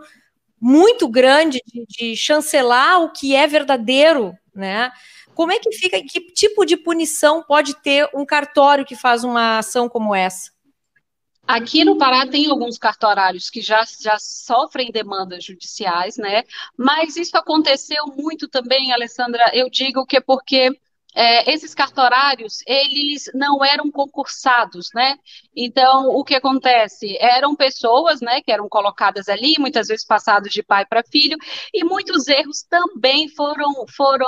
muito 0.59 1.07
grande 1.07 1.61
de, 1.65 1.85
de 1.87 2.15
chancelar 2.15 3.01
o 3.01 3.11
que 3.11 3.35
é 3.35 3.47
verdadeiro, 3.47 4.33
né? 4.53 4.91
Como 5.39 5.53
é 5.53 5.59
que 5.59 5.71
fica? 5.71 5.97
Que 6.03 6.19
tipo 6.19 6.65
de 6.65 6.75
punição 6.75 7.41
pode 7.41 7.73
ter 7.75 8.09
um 8.13 8.25
cartório 8.25 8.83
que 8.83 8.93
faz 8.93 9.23
uma 9.23 9.59
ação 9.59 9.87
como 9.87 10.13
essa? 10.13 10.51
Aqui 11.47 11.85
no 11.85 11.97
Pará 11.97 12.27
tem 12.27 12.49
alguns 12.49 12.77
cartorários 12.77 13.49
que 13.49 13.61
já, 13.61 13.81
já 14.01 14.17
sofrem 14.19 14.91
demandas 14.91 15.45
judiciais, 15.45 16.17
né? 16.17 16.43
Mas 16.77 17.15
isso 17.15 17.37
aconteceu 17.37 18.05
muito 18.07 18.49
também, 18.49 18.91
Alessandra. 18.91 19.49
Eu 19.53 19.69
digo 19.69 20.05
que 20.05 20.17
é 20.17 20.19
porque 20.19 20.77
é, 21.15 21.49
esses 21.49 21.73
cartorários, 21.73 22.57
eles 22.67 23.31
não 23.33 23.63
eram 23.63 23.89
concursados, 23.89 24.89
né? 24.93 25.15
Então, 25.55 26.09
o 26.09 26.21
que 26.21 26.35
acontece? 26.35 27.15
Eram 27.17 27.55
pessoas, 27.55 28.19
né, 28.19 28.41
que 28.41 28.51
eram 28.51 28.67
colocadas 28.67 29.29
ali, 29.29 29.55
muitas 29.57 29.87
vezes 29.87 30.05
passados 30.05 30.51
de 30.51 30.61
pai 30.61 30.85
para 30.85 31.01
filho, 31.01 31.37
e 31.73 31.85
muitos 31.85 32.27
erros 32.27 32.61
também 32.63 33.29
foram, 33.29 33.85
foram 33.87 34.27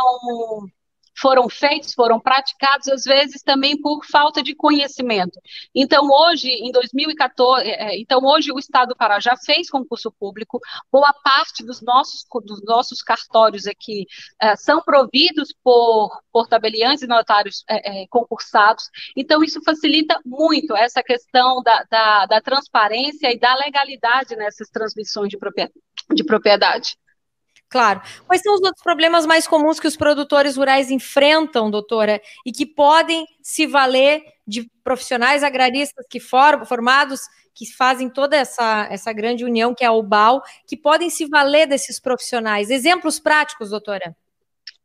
foram 1.17 1.49
feitos, 1.49 1.93
foram 1.93 2.19
praticados, 2.19 2.87
às 2.87 3.03
vezes 3.03 3.41
também 3.41 3.79
por 3.79 4.05
falta 4.05 4.41
de 4.41 4.55
conhecimento. 4.55 5.39
Então, 5.75 6.07
hoje, 6.09 6.49
em 6.49 6.71
2014, 6.71 7.67
é, 7.67 7.95
é, 7.95 7.99
então 7.99 8.23
hoje 8.23 8.51
o 8.51 8.59
Estado 8.59 8.89
do 8.89 8.95
Pará 8.95 9.19
já 9.19 9.35
fez 9.37 9.69
concurso 9.69 10.11
público, 10.11 10.59
boa 10.91 11.13
parte 11.23 11.63
dos 11.65 11.81
nossos, 11.81 12.25
dos 12.43 12.63
nossos 12.63 13.01
cartórios 13.01 13.67
aqui 13.67 14.05
é, 14.41 14.55
são 14.55 14.81
providos 14.81 15.53
por, 15.63 16.21
por 16.31 16.47
tabeliantes 16.47 17.03
e 17.03 17.07
notários 17.07 17.63
concursados, 18.09 18.89
então 19.15 19.43
isso 19.43 19.61
facilita 19.63 20.19
muito 20.25 20.75
essa 20.75 21.03
questão 21.03 21.61
da, 21.61 21.85
da, 21.89 22.25
da 22.25 22.41
transparência 22.41 23.31
e 23.31 23.39
da 23.39 23.55
legalidade 23.55 24.35
nessas 24.35 24.69
transmissões 24.69 25.29
de 25.29 25.37
propriedade. 25.37 25.79
De 26.13 26.23
propriedade. 26.23 26.95
Claro. 27.71 28.01
Quais 28.27 28.41
são 28.41 28.53
os 28.53 28.61
outros 28.61 28.83
problemas 28.83 29.25
mais 29.25 29.47
comuns 29.47 29.79
que 29.79 29.87
os 29.87 29.95
produtores 29.95 30.57
rurais 30.57 30.91
enfrentam, 30.91 31.71
doutora, 31.71 32.21
e 32.45 32.51
que 32.51 32.65
podem 32.65 33.25
se 33.41 33.65
valer 33.65 34.21
de 34.45 34.69
profissionais 34.83 35.41
agraristas 35.41 36.05
que 36.09 36.19
foram 36.19 36.65
formados, 36.65 37.21
que 37.55 37.65
fazem 37.65 38.09
toda 38.09 38.35
essa, 38.35 38.87
essa 38.91 39.13
grande 39.13 39.45
união 39.45 39.73
que 39.73 39.85
é 39.85 39.87
a 39.87 39.93
UBAL, 39.93 40.43
que 40.67 40.75
podem 40.75 41.09
se 41.09 41.25
valer 41.25 41.65
desses 41.65 41.97
profissionais? 41.97 42.69
Exemplos 42.69 43.21
práticos, 43.21 43.69
doutora. 43.69 44.13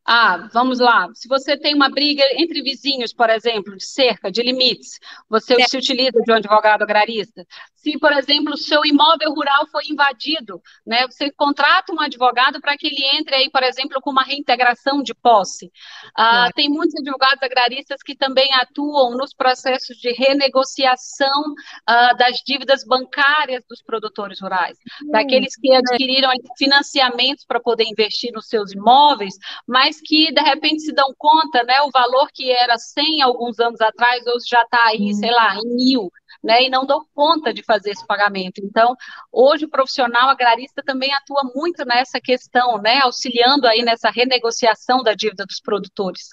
Ah, 0.08 0.48
vamos 0.52 0.78
lá. 0.78 1.08
Se 1.14 1.26
você 1.26 1.58
tem 1.58 1.74
uma 1.74 1.90
briga 1.90 2.22
entre 2.34 2.62
vizinhos, 2.62 3.12
por 3.12 3.28
exemplo, 3.28 3.76
de 3.76 3.84
cerca, 3.84 4.30
de 4.30 4.40
limites, 4.40 5.00
você 5.28 5.60
é. 5.60 5.66
se 5.66 5.76
utiliza 5.76 6.22
de 6.24 6.30
um 6.30 6.36
advogado 6.36 6.82
agrarista. 6.82 7.44
Se, 7.86 7.96
por 8.00 8.12
exemplo, 8.12 8.54
o 8.54 8.58
seu 8.58 8.84
imóvel 8.84 9.32
rural 9.32 9.64
foi 9.70 9.84
invadido, 9.88 10.60
né? 10.84 11.06
Você 11.06 11.30
contrata 11.30 11.92
um 11.92 12.00
advogado 12.00 12.60
para 12.60 12.76
que 12.76 12.88
ele 12.88 13.04
entre 13.16 13.36
aí, 13.36 13.48
por 13.48 13.62
exemplo, 13.62 14.00
com 14.00 14.10
uma 14.10 14.24
reintegração 14.24 15.04
de 15.04 15.14
posse. 15.14 15.70
Ah, 16.16 16.50
tem 16.52 16.68
muitos 16.68 16.96
advogados 16.96 17.40
agraristas 17.40 18.02
que 18.02 18.16
também 18.16 18.52
atuam 18.54 19.16
nos 19.16 19.32
processos 19.32 19.96
de 19.98 20.10
renegociação 20.12 21.54
ah, 21.86 22.12
das 22.14 22.38
dívidas 22.44 22.82
bancárias 22.84 23.64
dos 23.68 23.80
produtores 23.82 24.40
rurais, 24.40 24.76
daqueles 25.12 25.54
que 25.54 25.72
adquiriram 25.72 26.30
financiamentos 26.58 27.44
para 27.46 27.60
poder 27.60 27.84
investir 27.84 28.32
nos 28.32 28.48
seus 28.48 28.72
imóveis, 28.72 29.34
mas 29.64 30.00
que 30.00 30.32
de 30.32 30.40
repente 30.40 30.80
se 30.80 30.92
dão 30.92 31.14
conta, 31.16 31.62
né, 31.62 31.80
o 31.82 31.90
valor 31.92 32.28
que 32.34 32.50
era 32.50 32.76
100 32.76 33.22
alguns 33.22 33.60
anos 33.60 33.80
atrás, 33.80 34.26
hoje 34.26 34.46
já 34.48 34.62
está 34.62 34.86
aí, 34.86 35.14
sei 35.14 35.30
lá, 35.30 35.54
em 35.54 35.76
mil, 35.76 36.10
né, 36.42 36.62
e 36.62 36.70
não 36.70 36.86
dão 36.86 37.04
conta 37.14 37.52
de 37.52 37.62
fazer 37.62 37.90
esse 37.90 38.06
pagamento. 38.06 38.60
Então, 38.62 38.94
hoje 39.32 39.64
o 39.64 39.70
profissional 39.70 40.28
agrarista 40.28 40.82
também 40.84 41.12
atua 41.12 41.50
muito 41.54 41.84
nessa 41.84 42.20
questão, 42.20 42.80
né, 42.80 43.00
auxiliando 43.00 43.66
aí 43.66 43.82
nessa 43.82 44.10
renegociação 44.10 45.02
da 45.02 45.14
dívida 45.14 45.44
dos 45.44 45.60
produtores. 45.60 46.28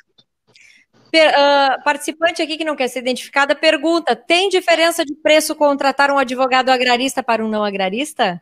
Uh, 1.16 1.84
participante 1.84 2.42
aqui 2.42 2.58
que 2.58 2.66
não 2.66 2.76
quer 2.76 2.88
ser 2.88 3.00
identificada 3.00 3.54
pergunta: 3.54 4.16
tem 4.16 4.50
diferença 4.50 5.06
de 5.06 5.14
preço 5.14 5.56
contratar 5.56 6.10
um 6.10 6.18
advogado 6.18 6.70
agrarista 6.70 7.22
para 7.22 7.46
um 7.46 7.48
não 7.48 7.64
agrarista? 7.64 8.42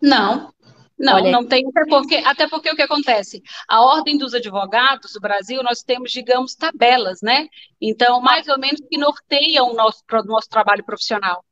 Não, 0.00 0.50
não, 0.98 1.14
Olha. 1.14 1.30
não 1.30 1.46
tem, 1.46 1.64
até 1.66 1.84
porque, 1.88 2.16
até 2.16 2.48
porque 2.48 2.70
o 2.70 2.76
que 2.76 2.82
acontece? 2.82 3.42
A 3.68 3.84
ordem 3.84 4.16
dos 4.16 4.32
advogados 4.32 5.12
do 5.12 5.20
Brasil, 5.20 5.62
nós 5.62 5.82
temos, 5.82 6.12
digamos, 6.12 6.54
tabelas, 6.54 7.20
né? 7.20 7.48
Então, 7.80 8.20
mais 8.20 8.46
ou 8.48 8.58
menos 8.58 8.80
que 8.88 8.96
norteiam 8.96 9.70
o 9.70 9.74
nosso, 9.74 10.02
nosso 10.24 10.48
trabalho 10.48 10.84
profissional. 10.84 11.44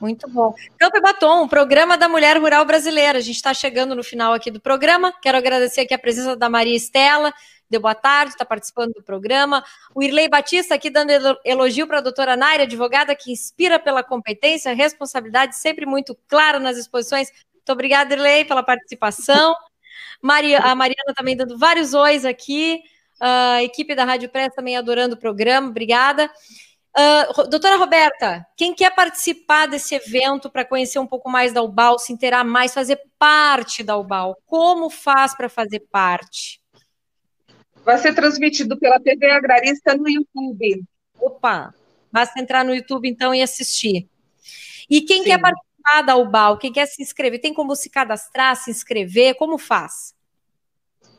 Muito 0.00 0.28
bom. 0.28 0.52
Campo 0.78 0.96
e 0.96 1.00
Batom, 1.00 1.46
programa 1.48 1.96
da 1.96 2.08
Mulher 2.08 2.36
Rural 2.38 2.64
Brasileira. 2.64 3.18
A 3.18 3.22
gente 3.22 3.36
está 3.36 3.54
chegando 3.54 3.94
no 3.94 4.02
final 4.02 4.32
aqui 4.32 4.50
do 4.50 4.60
programa. 4.60 5.12
Quero 5.22 5.38
agradecer 5.38 5.82
aqui 5.82 5.94
a 5.94 5.98
presença 5.98 6.36
da 6.36 6.48
Maria 6.48 6.76
Estela. 6.76 7.32
Deu 7.70 7.80
boa 7.80 7.94
tarde, 7.94 8.32
está 8.32 8.44
participando 8.44 8.92
do 8.92 9.02
programa. 9.02 9.64
O 9.94 10.02
Irley 10.02 10.28
Batista 10.28 10.74
aqui 10.74 10.90
dando 10.90 11.10
elogio 11.44 11.86
para 11.86 11.98
a 11.98 12.02
doutora 12.02 12.36
Naira, 12.36 12.64
advogada 12.64 13.14
que 13.14 13.32
inspira 13.32 13.78
pela 13.78 14.02
competência, 14.02 14.74
responsabilidade, 14.74 15.56
sempre 15.56 15.86
muito 15.86 16.14
clara 16.28 16.58
nas 16.58 16.76
exposições. 16.76 17.30
Muito 17.62 17.72
obrigada, 17.72 18.12
Irley, 18.12 18.44
pela 18.44 18.62
participação. 18.62 19.54
Maria, 20.20 20.58
a 20.58 20.74
Mariana 20.74 21.14
também 21.16 21.36
dando 21.36 21.56
vários 21.56 21.94
ois 21.94 22.24
aqui. 22.24 22.82
A 23.20 23.62
equipe 23.62 23.94
da 23.94 24.04
Rádio 24.04 24.28
Press 24.28 24.52
também 24.52 24.76
adorando 24.76 25.14
o 25.14 25.18
programa. 25.18 25.68
Obrigada. 25.68 26.28
Uh, 26.94 27.48
doutora 27.48 27.76
Roberta, 27.76 28.44
quem 28.56 28.74
quer 28.74 28.94
participar 28.94 29.66
desse 29.66 29.94
evento 29.94 30.50
para 30.50 30.64
conhecer 30.64 30.98
um 30.98 31.06
pouco 31.06 31.30
mais 31.30 31.52
da 31.52 31.62
UBAL, 31.62 31.98
se 31.98 32.12
inteirar 32.12 32.44
mais, 32.44 32.74
fazer 32.74 33.00
parte 33.18 33.82
da 33.82 33.96
UBAL, 33.96 34.36
como 34.44 34.90
faz 34.90 35.34
para 35.34 35.48
fazer 35.48 35.80
parte? 35.90 36.60
Vai 37.84 37.96
ser 37.96 38.12
transmitido 38.12 38.78
pela 38.78 39.00
TV 39.00 39.30
Agrarista 39.30 39.96
no 39.96 40.08
YouTube. 40.08 40.82
Opa, 41.18 41.72
basta 42.10 42.38
entrar 42.40 42.64
no 42.64 42.74
YouTube 42.74 43.08
então 43.08 43.34
e 43.34 43.40
assistir. 43.40 44.06
E 44.90 45.00
quem 45.00 45.22
Sim. 45.22 45.30
quer 45.30 45.40
participar 45.40 45.71
da 46.04 46.16
UBAL, 46.16 46.58
quem 46.58 46.72
quer 46.72 46.86
se 46.86 47.02
inscrever, 47.02 47.40
tem 47.40 47.52
como 47.52 47.74
se 47.74 47.90
cadastrar, 47.90 48.54
se 48.56 48.70
inscrever, 48.70 49.34
como 49.34 49.58
faz? 49.58 50.14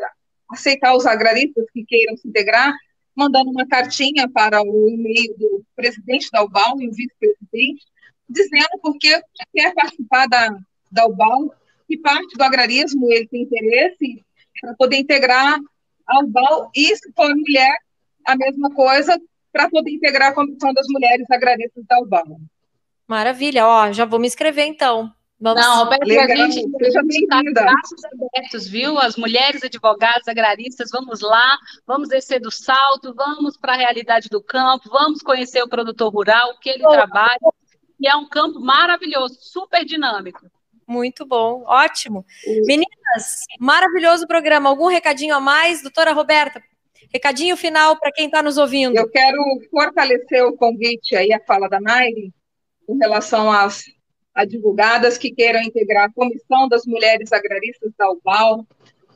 aceitar 0.50 0.94
os 0.94 1.06
agraristas 1.06 1.64
que 1.72 1.84
queiram 1.84 2.16
se 2.16 2.28
integrar, 2.28 2.74
mandando 3.16 3.50
uma 3.50 3.66
cartinha 3.66 4.28
para 4.28 4.62
o 4.62 4.88
e-mail 4.88 5.34
do 5.38 5.64
presidente 5.74 6.30
da 6.30 6.42
UBAL 6.42 6.80
e 6.80 6.88
o 6.88 6.92
vice-presidente, 6.92 7.84
dizendo 8.28 8.78
porque 8.82 9.20
quer 9.52 9.74
participar 9.74 10.26
da, 10.26 10.56
da 10.94 11.04
UBAL, 11.07 11.52
que 11.87 11.98
parte 11.98 12.37
do 12.37 12.42
agrarismo 12.42 13.12
ele 13.12 13.26
tem 13.26 13.42
interesse 13.42 14.24
para 14.61 14.74
poder 14.74 14.96
integrar 14.96 15.59
a 16.07 16.20
UBAL, 16.20 16.70
e 16.74 16.96
se 16.96 17.12
for 17.12 17.35
mulher, 17.35 17.74
a 18.24 18.37
mesma 18.37 18.70
coisa, 18.70 19.20
para 19.52 19.68
poder 19.68 19.90
integrar 19.90 20.30
a 20.30 20.35
Comissão 20.35 20.72
das 20.72 20.87
Mulheres 20.88 21.30
Agraristas 21.30 21.85
da 21.87 22.00
UBAL. 22.00 22.38
Maravilha, 23.07 23.66
ó, 23.66 23.92
já 23.92 24.04
vou 24.04 24.18
me 24.18 24.26
inscrever 24.26 24.64
então. 24.64 25.12
Vamos... 25.38 25.61
Não, 25.61 25.85
Roberto, 25.85 26.07
Legal, 26.07 26.46
a 26.46 26.50
gente 26.50 26.70
está 26.78 27.42
braços 27.52 28.04
abertos, 28.04 28.66
viu? 28.66 28.98
As 28.98 29.16
mulheres 29.16 29.62
advogadas 29.62 30.26
agraristas, 30.26 30.90
vamos 30.90 31.20
lá, 31.20 31.59
vamos 31.87 32.09
descer 32.09 32.40
do 32.40 32.50
salto, 32.50 33.12
vamos 33.14 33.57
para 33.59 33.74
a 33.74 33.76
realidade 33.76 34.28
do 34.30 34.42
campo, 34.42 34.88
vamos 34.88 35.20
conhecer 35.22 35.62
o 35.62 35.68
produtor 35.68 36.12
rural, 36.12 36.52
o 36.52 36.59
que 36.61 36.70
ele 36.70 36.85
trabalha, 36.88 37.38
e 38.00 38.09
é 38.09 38.16
um 38.16 38.26
campo 38.26 38.61
maravilhoso, 38.61 39.37
super 39.40 39.85
dinâmico. 39.85 40.46
Muito 40.87 41.27
bom, 41.27 41.64
ótimo. 41.66 42.25
Meninas, 42.66 43.40
maravilhoso 43.59 44.27
programa. 44.27 44.68
Algum 44.68 44.87
recadinho 44.87 45.35
a 45.35 45.40
mais, 45.40 45.83
doutora 45.83 46.12
Roberta? 46.12 46.62
Recadinho 47.12 47.57
final 47.57 47.99
para 47.99 48.12
quem 48.12 48.27
está 48.27 48.42
nos 48.42 48.59
ouvindo. 48.59 48.97
Eu 48.97 49.09
quero 49.09 49.38
fortalecer 49.70 50.44
o 50.44 50.57
convite 50.57 51.14
aí, 51.14 51.33
a 51.33 51.40
fala 51.44 51.68
da 51.68 51.81
Nairi, 51.81 52.33
em 52.88 52.99
relação 52.99 53.51
às 53.51 53.85
advogadas 54.35 55.16
que 55.16 55.31
queiram 55.31 55.62
integrar 55.62 56.07
a 56.07 56.12
Comissão 56.12 56.68
das 56.68 56.85
Mulheres 56.85 57.33
Agraristas 57.33 57.92
da 57.97 58.11
UBAL, 58.11 58.66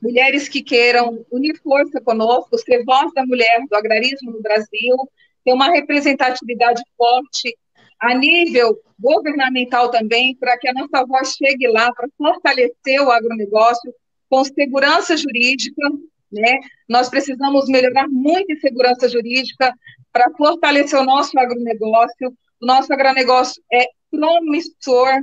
mulheres 0.01 0.49
que 0.49 0.63
queiram 0.63 1.25
unir 1.31 1.59
força 1.61 2.01
conosco, 2.01 2.57
ser 2.59 2.85
voz 2.85 3.13
da 3.13 3.27
mulher 3.27 3.61
do 3.69 3.75
agrarismo 3.75 4.31
no 4.31 4.41
Brasil, 4.41 4.97
ter 5.45 5.53
uma 5.53 5.69
representatividade 5.71 6.83
forte 6.97 7.57
a 8.01 8.15
nível 8.15 8.79
governamental 8.99 9.91
também, 9.91 10.37
para 10.37 10.59
que 10.59 10.69
a 10.69 10.73
nossa 10.73 11.05
voz 11.05 11.33
chegue 11.33 11.69
lá, 11.69 11.93
para 11.93 12.09
fortalecer 12.17 13.01
o 13.01 13.11
agronegócio 13.11 13.93
com 14.29 14.45
segurança 14.45 15.17
jurídica, 15.17 15.83
né? 16.31 16.59
Nós 16.89 17.09
precisamos 17.09 17.67
melhorar 17.69 18.09
muito 18.09 18.53
em 18.53 18.61
segurança 18.61 19.09
jurídica 19.09 19.73
para 20.13 20.31
fortalecer 20.37 20.99
o 20.99 21.05
nosso 21.05 21.39
agronegócio. 21.39 22.37
O 22.61 22.67
nosso 22.67 22.93
agronegócio 22.93 23.63
é 23.73 23.87
promissor, 24.11 25.23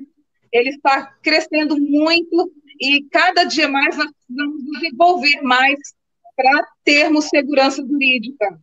ele 0.52 0.70
está 0.70 1.14
crescendo 1.22 1.78
muito 1.78 2.52
e 2.80 3.04
cada 3.12 3.44
dia 3.44 3.68
mais 3.68 3.96
nós 3.98 4.08
precisamos 4.12 4.64
desenvolver 4.64 5.42
mais 5.42 5.78
para 6.36 6.68
termos 6.84 7.26
segurança 7.26 7.86
jurídica. 7.86 8.60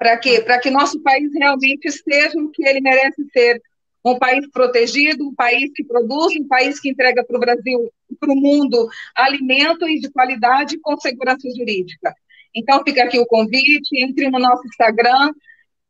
Para 0.00 0.16
quê? 0.16 0.40
Para 0.40 0.58
que 0.58 0.70
nosso 0.70 0.98
país 1.02 1.30
realmente 1.34 1.92
seja 1.92 2.38
o 2.38 2.50
que 2.50 2.66
ele 2.66 2.80
merece 2.80 3.22
ser. 3.34 3.60
Um 4.02 4.18
país 4.18 4.50
protegido, 4.50 5.28
um 5.28 5.34
país 5.34 5.70
que 5.74 5.84
produz, 5.84 6.34
um 6.36 6.48
país 6.48 6.80
que 6.80 6.88
entrega 6.88 7.22
para 7.22 7.36
o 7.36 7.40
Brasil 7.40 7.92
para 8.18 8.32
o 8.32 8.34
mundo 8.34 8.88
alimento 9.14 9.86
e 9.86 10.00
de 10.00 10.10
qualidade 10.10 10.78
com 10.80 10.98
segurança 10.98 11.46
jurídica. 11.54 12.14
Então, 12.54 12.82
fica 12.82 13.04
aqui 13.04 13.18
o 13.18 13.26
convite, 13.26 14.02
entre 14.02 14.30
no 14.30 14.38
nosso 14.38 14.66
Instagram, 14.66 15.32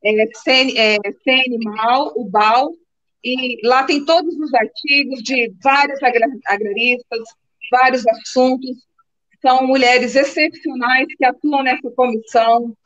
é, 0.05 0.27
CN, 0.43 0.73
é, 0.77 0.99
o 2.17 2.25
BAL, 2.25 2.75
e 3.23 3.65
lá 3.65 3.85
tem 3.85 4.05
todos 4.05 4.35
os 4.35 4.53
artigos 4.53 5.23
de 5.23 5.53
vários 5.63 6.01
agraristas, 6.47 7.21
vários 7.71 8.05
assuntos. 8.09 8.77
São 9.41 9.65
mulheres 9.69 10.17
excepcionais 10.17 11.07
que 11.17 11.25
atuam 11.25 11.63
nessa 11.63 11.89
comissão, 11.93 12.77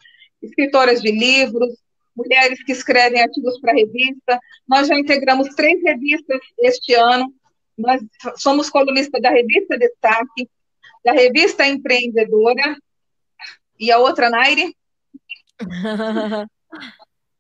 escritoras 0.44 1.02
de 1.02 1.11
livros, 1.11 1.74
mulheres 2.16 2.62
que 2.62 2.72
escrevem 2.72 3.20
artigos 3.20 3.59
para 3.61 3.72
revista. 3.72 4.38
Nós 4.68 4.88
já 4.88 4.98
integramos 4.98 5.54
três 5.54 5.83
revistas 5.83 6.40
este 6.59 6.94
ano. 6.94 7.33
Nós 7.76 8.00
somos 8.37 8.70
colunistas 8.70 9.20
da 9.20 9.30
revista 9.30 9.76
Destaque, 9.76 10.48
da 11.04 11.12
revista 11.12 11.66
Empreendedora 11.66 12.76
e 13.78 13.90
a 13.90 13.98
outra, 13.98 14.30
Naire? 14.30 14.74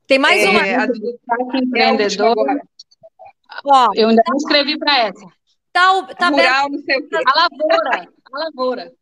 Tem 0.06 0.18
mais 0.18 0.42
é, 0.42 0.50
uma. 0.50 0.60
A 0.60 0.86
do 0.86 0.92
Destaque 0.92 1.58
Empreendedora. 1.62 2.60
Ó, 3.64 3.88
eu 3.94 4.08
ainda 4.08 4.22
não 4.26 4.36
escrevi 4.36 4.76
para 4.78 4.98
essa. 5.06 5.26
Tá, 5.72 6.02
tá 6.14 6.28
Rural, 6.28 6.70
não 6.70 6.78
sei 6.80 6.98
o 6.98 7.08
quê. 7.08 7.16
A 7.26 7.42
lavoura. 7.42 8.08
A 8.32 8.38
lavoura. 8.38 8.92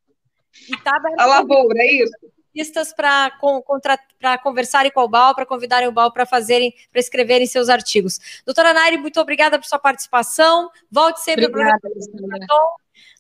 E 0.69 0.77
tá 0.79 0.93
a 1.19 1.27
lavoura, 1.27 1.79
é 1.79 2.03
isso? 2.03 2.13
Jornalistas 2.53 2.93
para 2.95 4.39
conversarem 4.43 4.93
com 4.93 5.01
o 5.01 5.09
BAL, 5.09 5.35
para 5.35 5.47
convidarem 5.47 5.89
o 5.89 5.93
BAL 5.93 6.13
para 6.13 6.27
fazerem, 6.27 6.73
para 6.91 7.01
escreverem 7.01 7.47
seus 7.47 7.69
artigos. 7.69 8.19
Doutora 8.45 8.73
Nairi, 8.73 8.99
muito 8.99 9.21
obrigada 9.21 9.59
por 9.59 9.67
sua 9.67 9.79
participação. 9.79 10.71
Volte 10.91 11.21
sempre 11.21 11.49
para 11.51 11.77
o 11.77 11.81
programa. 11.81 12.39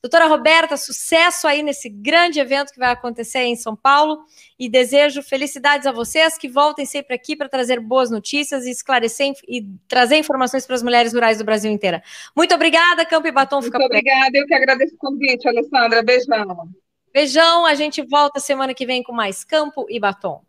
Doutora 0.03 0.27
Roberta, 0.27 0.77
sucesso 0.77 1.47
aí 1.47 1.63
nesse 1.63 1.89
grande 1.89 2.41
evento 2.41 2.73
que 2.73 2.79
vai 2.79 2.91
acontecer 2.91 3.45
em 3.45 3.57
São 3.57 3.75
Paulo 3.75 4.25
e 4.59 4.69
desejo 4.69 5.23
felicidades 5.23 5.87
a 5.87 5.93
vocês 5.93 6.37
que 6.37 6.49
voltem 6.49 6.85
sempre 6.85 7.15
aqui 7.15 7.37
para 7.37 7.49
trazer 7.49 7.81
boas 7.81 8.11
notícias 8.11 8.67
e 8.67 8.71
esclarecer 8.71 9.33
e 9.49 9.65
trazer 9.89 10.17
informações 10.17 10.67
para 10.67 10.75
as 10.75 10.83
mulheres 10.83 11.13
rurais 11.13 11.39
do 11.39 11.45
Brasil 11.45 11.71
inteira. 11.71 12.03
Muito 12.37 12.55
obrigada, 12.55 13.07
Campo 13.07 13.29
e 13.29 13.33
Batom. 13.33 13.61
Muito 13.61 13.77
obrigada, 13.77 14.37
eu 14.37 14.45
que 14.45 14.55
agradeço 14.55 14.95
o 14.95 14.99
convite, 14.99 15.49
Alessandra. 15.49 16.03
Beijão. 16.03 16.69
Beijão, 17.13 17.67
a 17.67 17.75
gente 17.75 18.01
volta 18.01 18.41
semana 18.41 18.73
que 18.73 18.87
vem 18.87 19.03
com 19.03 19.13
mais 19.13 19.45
Campo 19.45 19.87
e 19.91 20.01
Batom. 20.01 20.43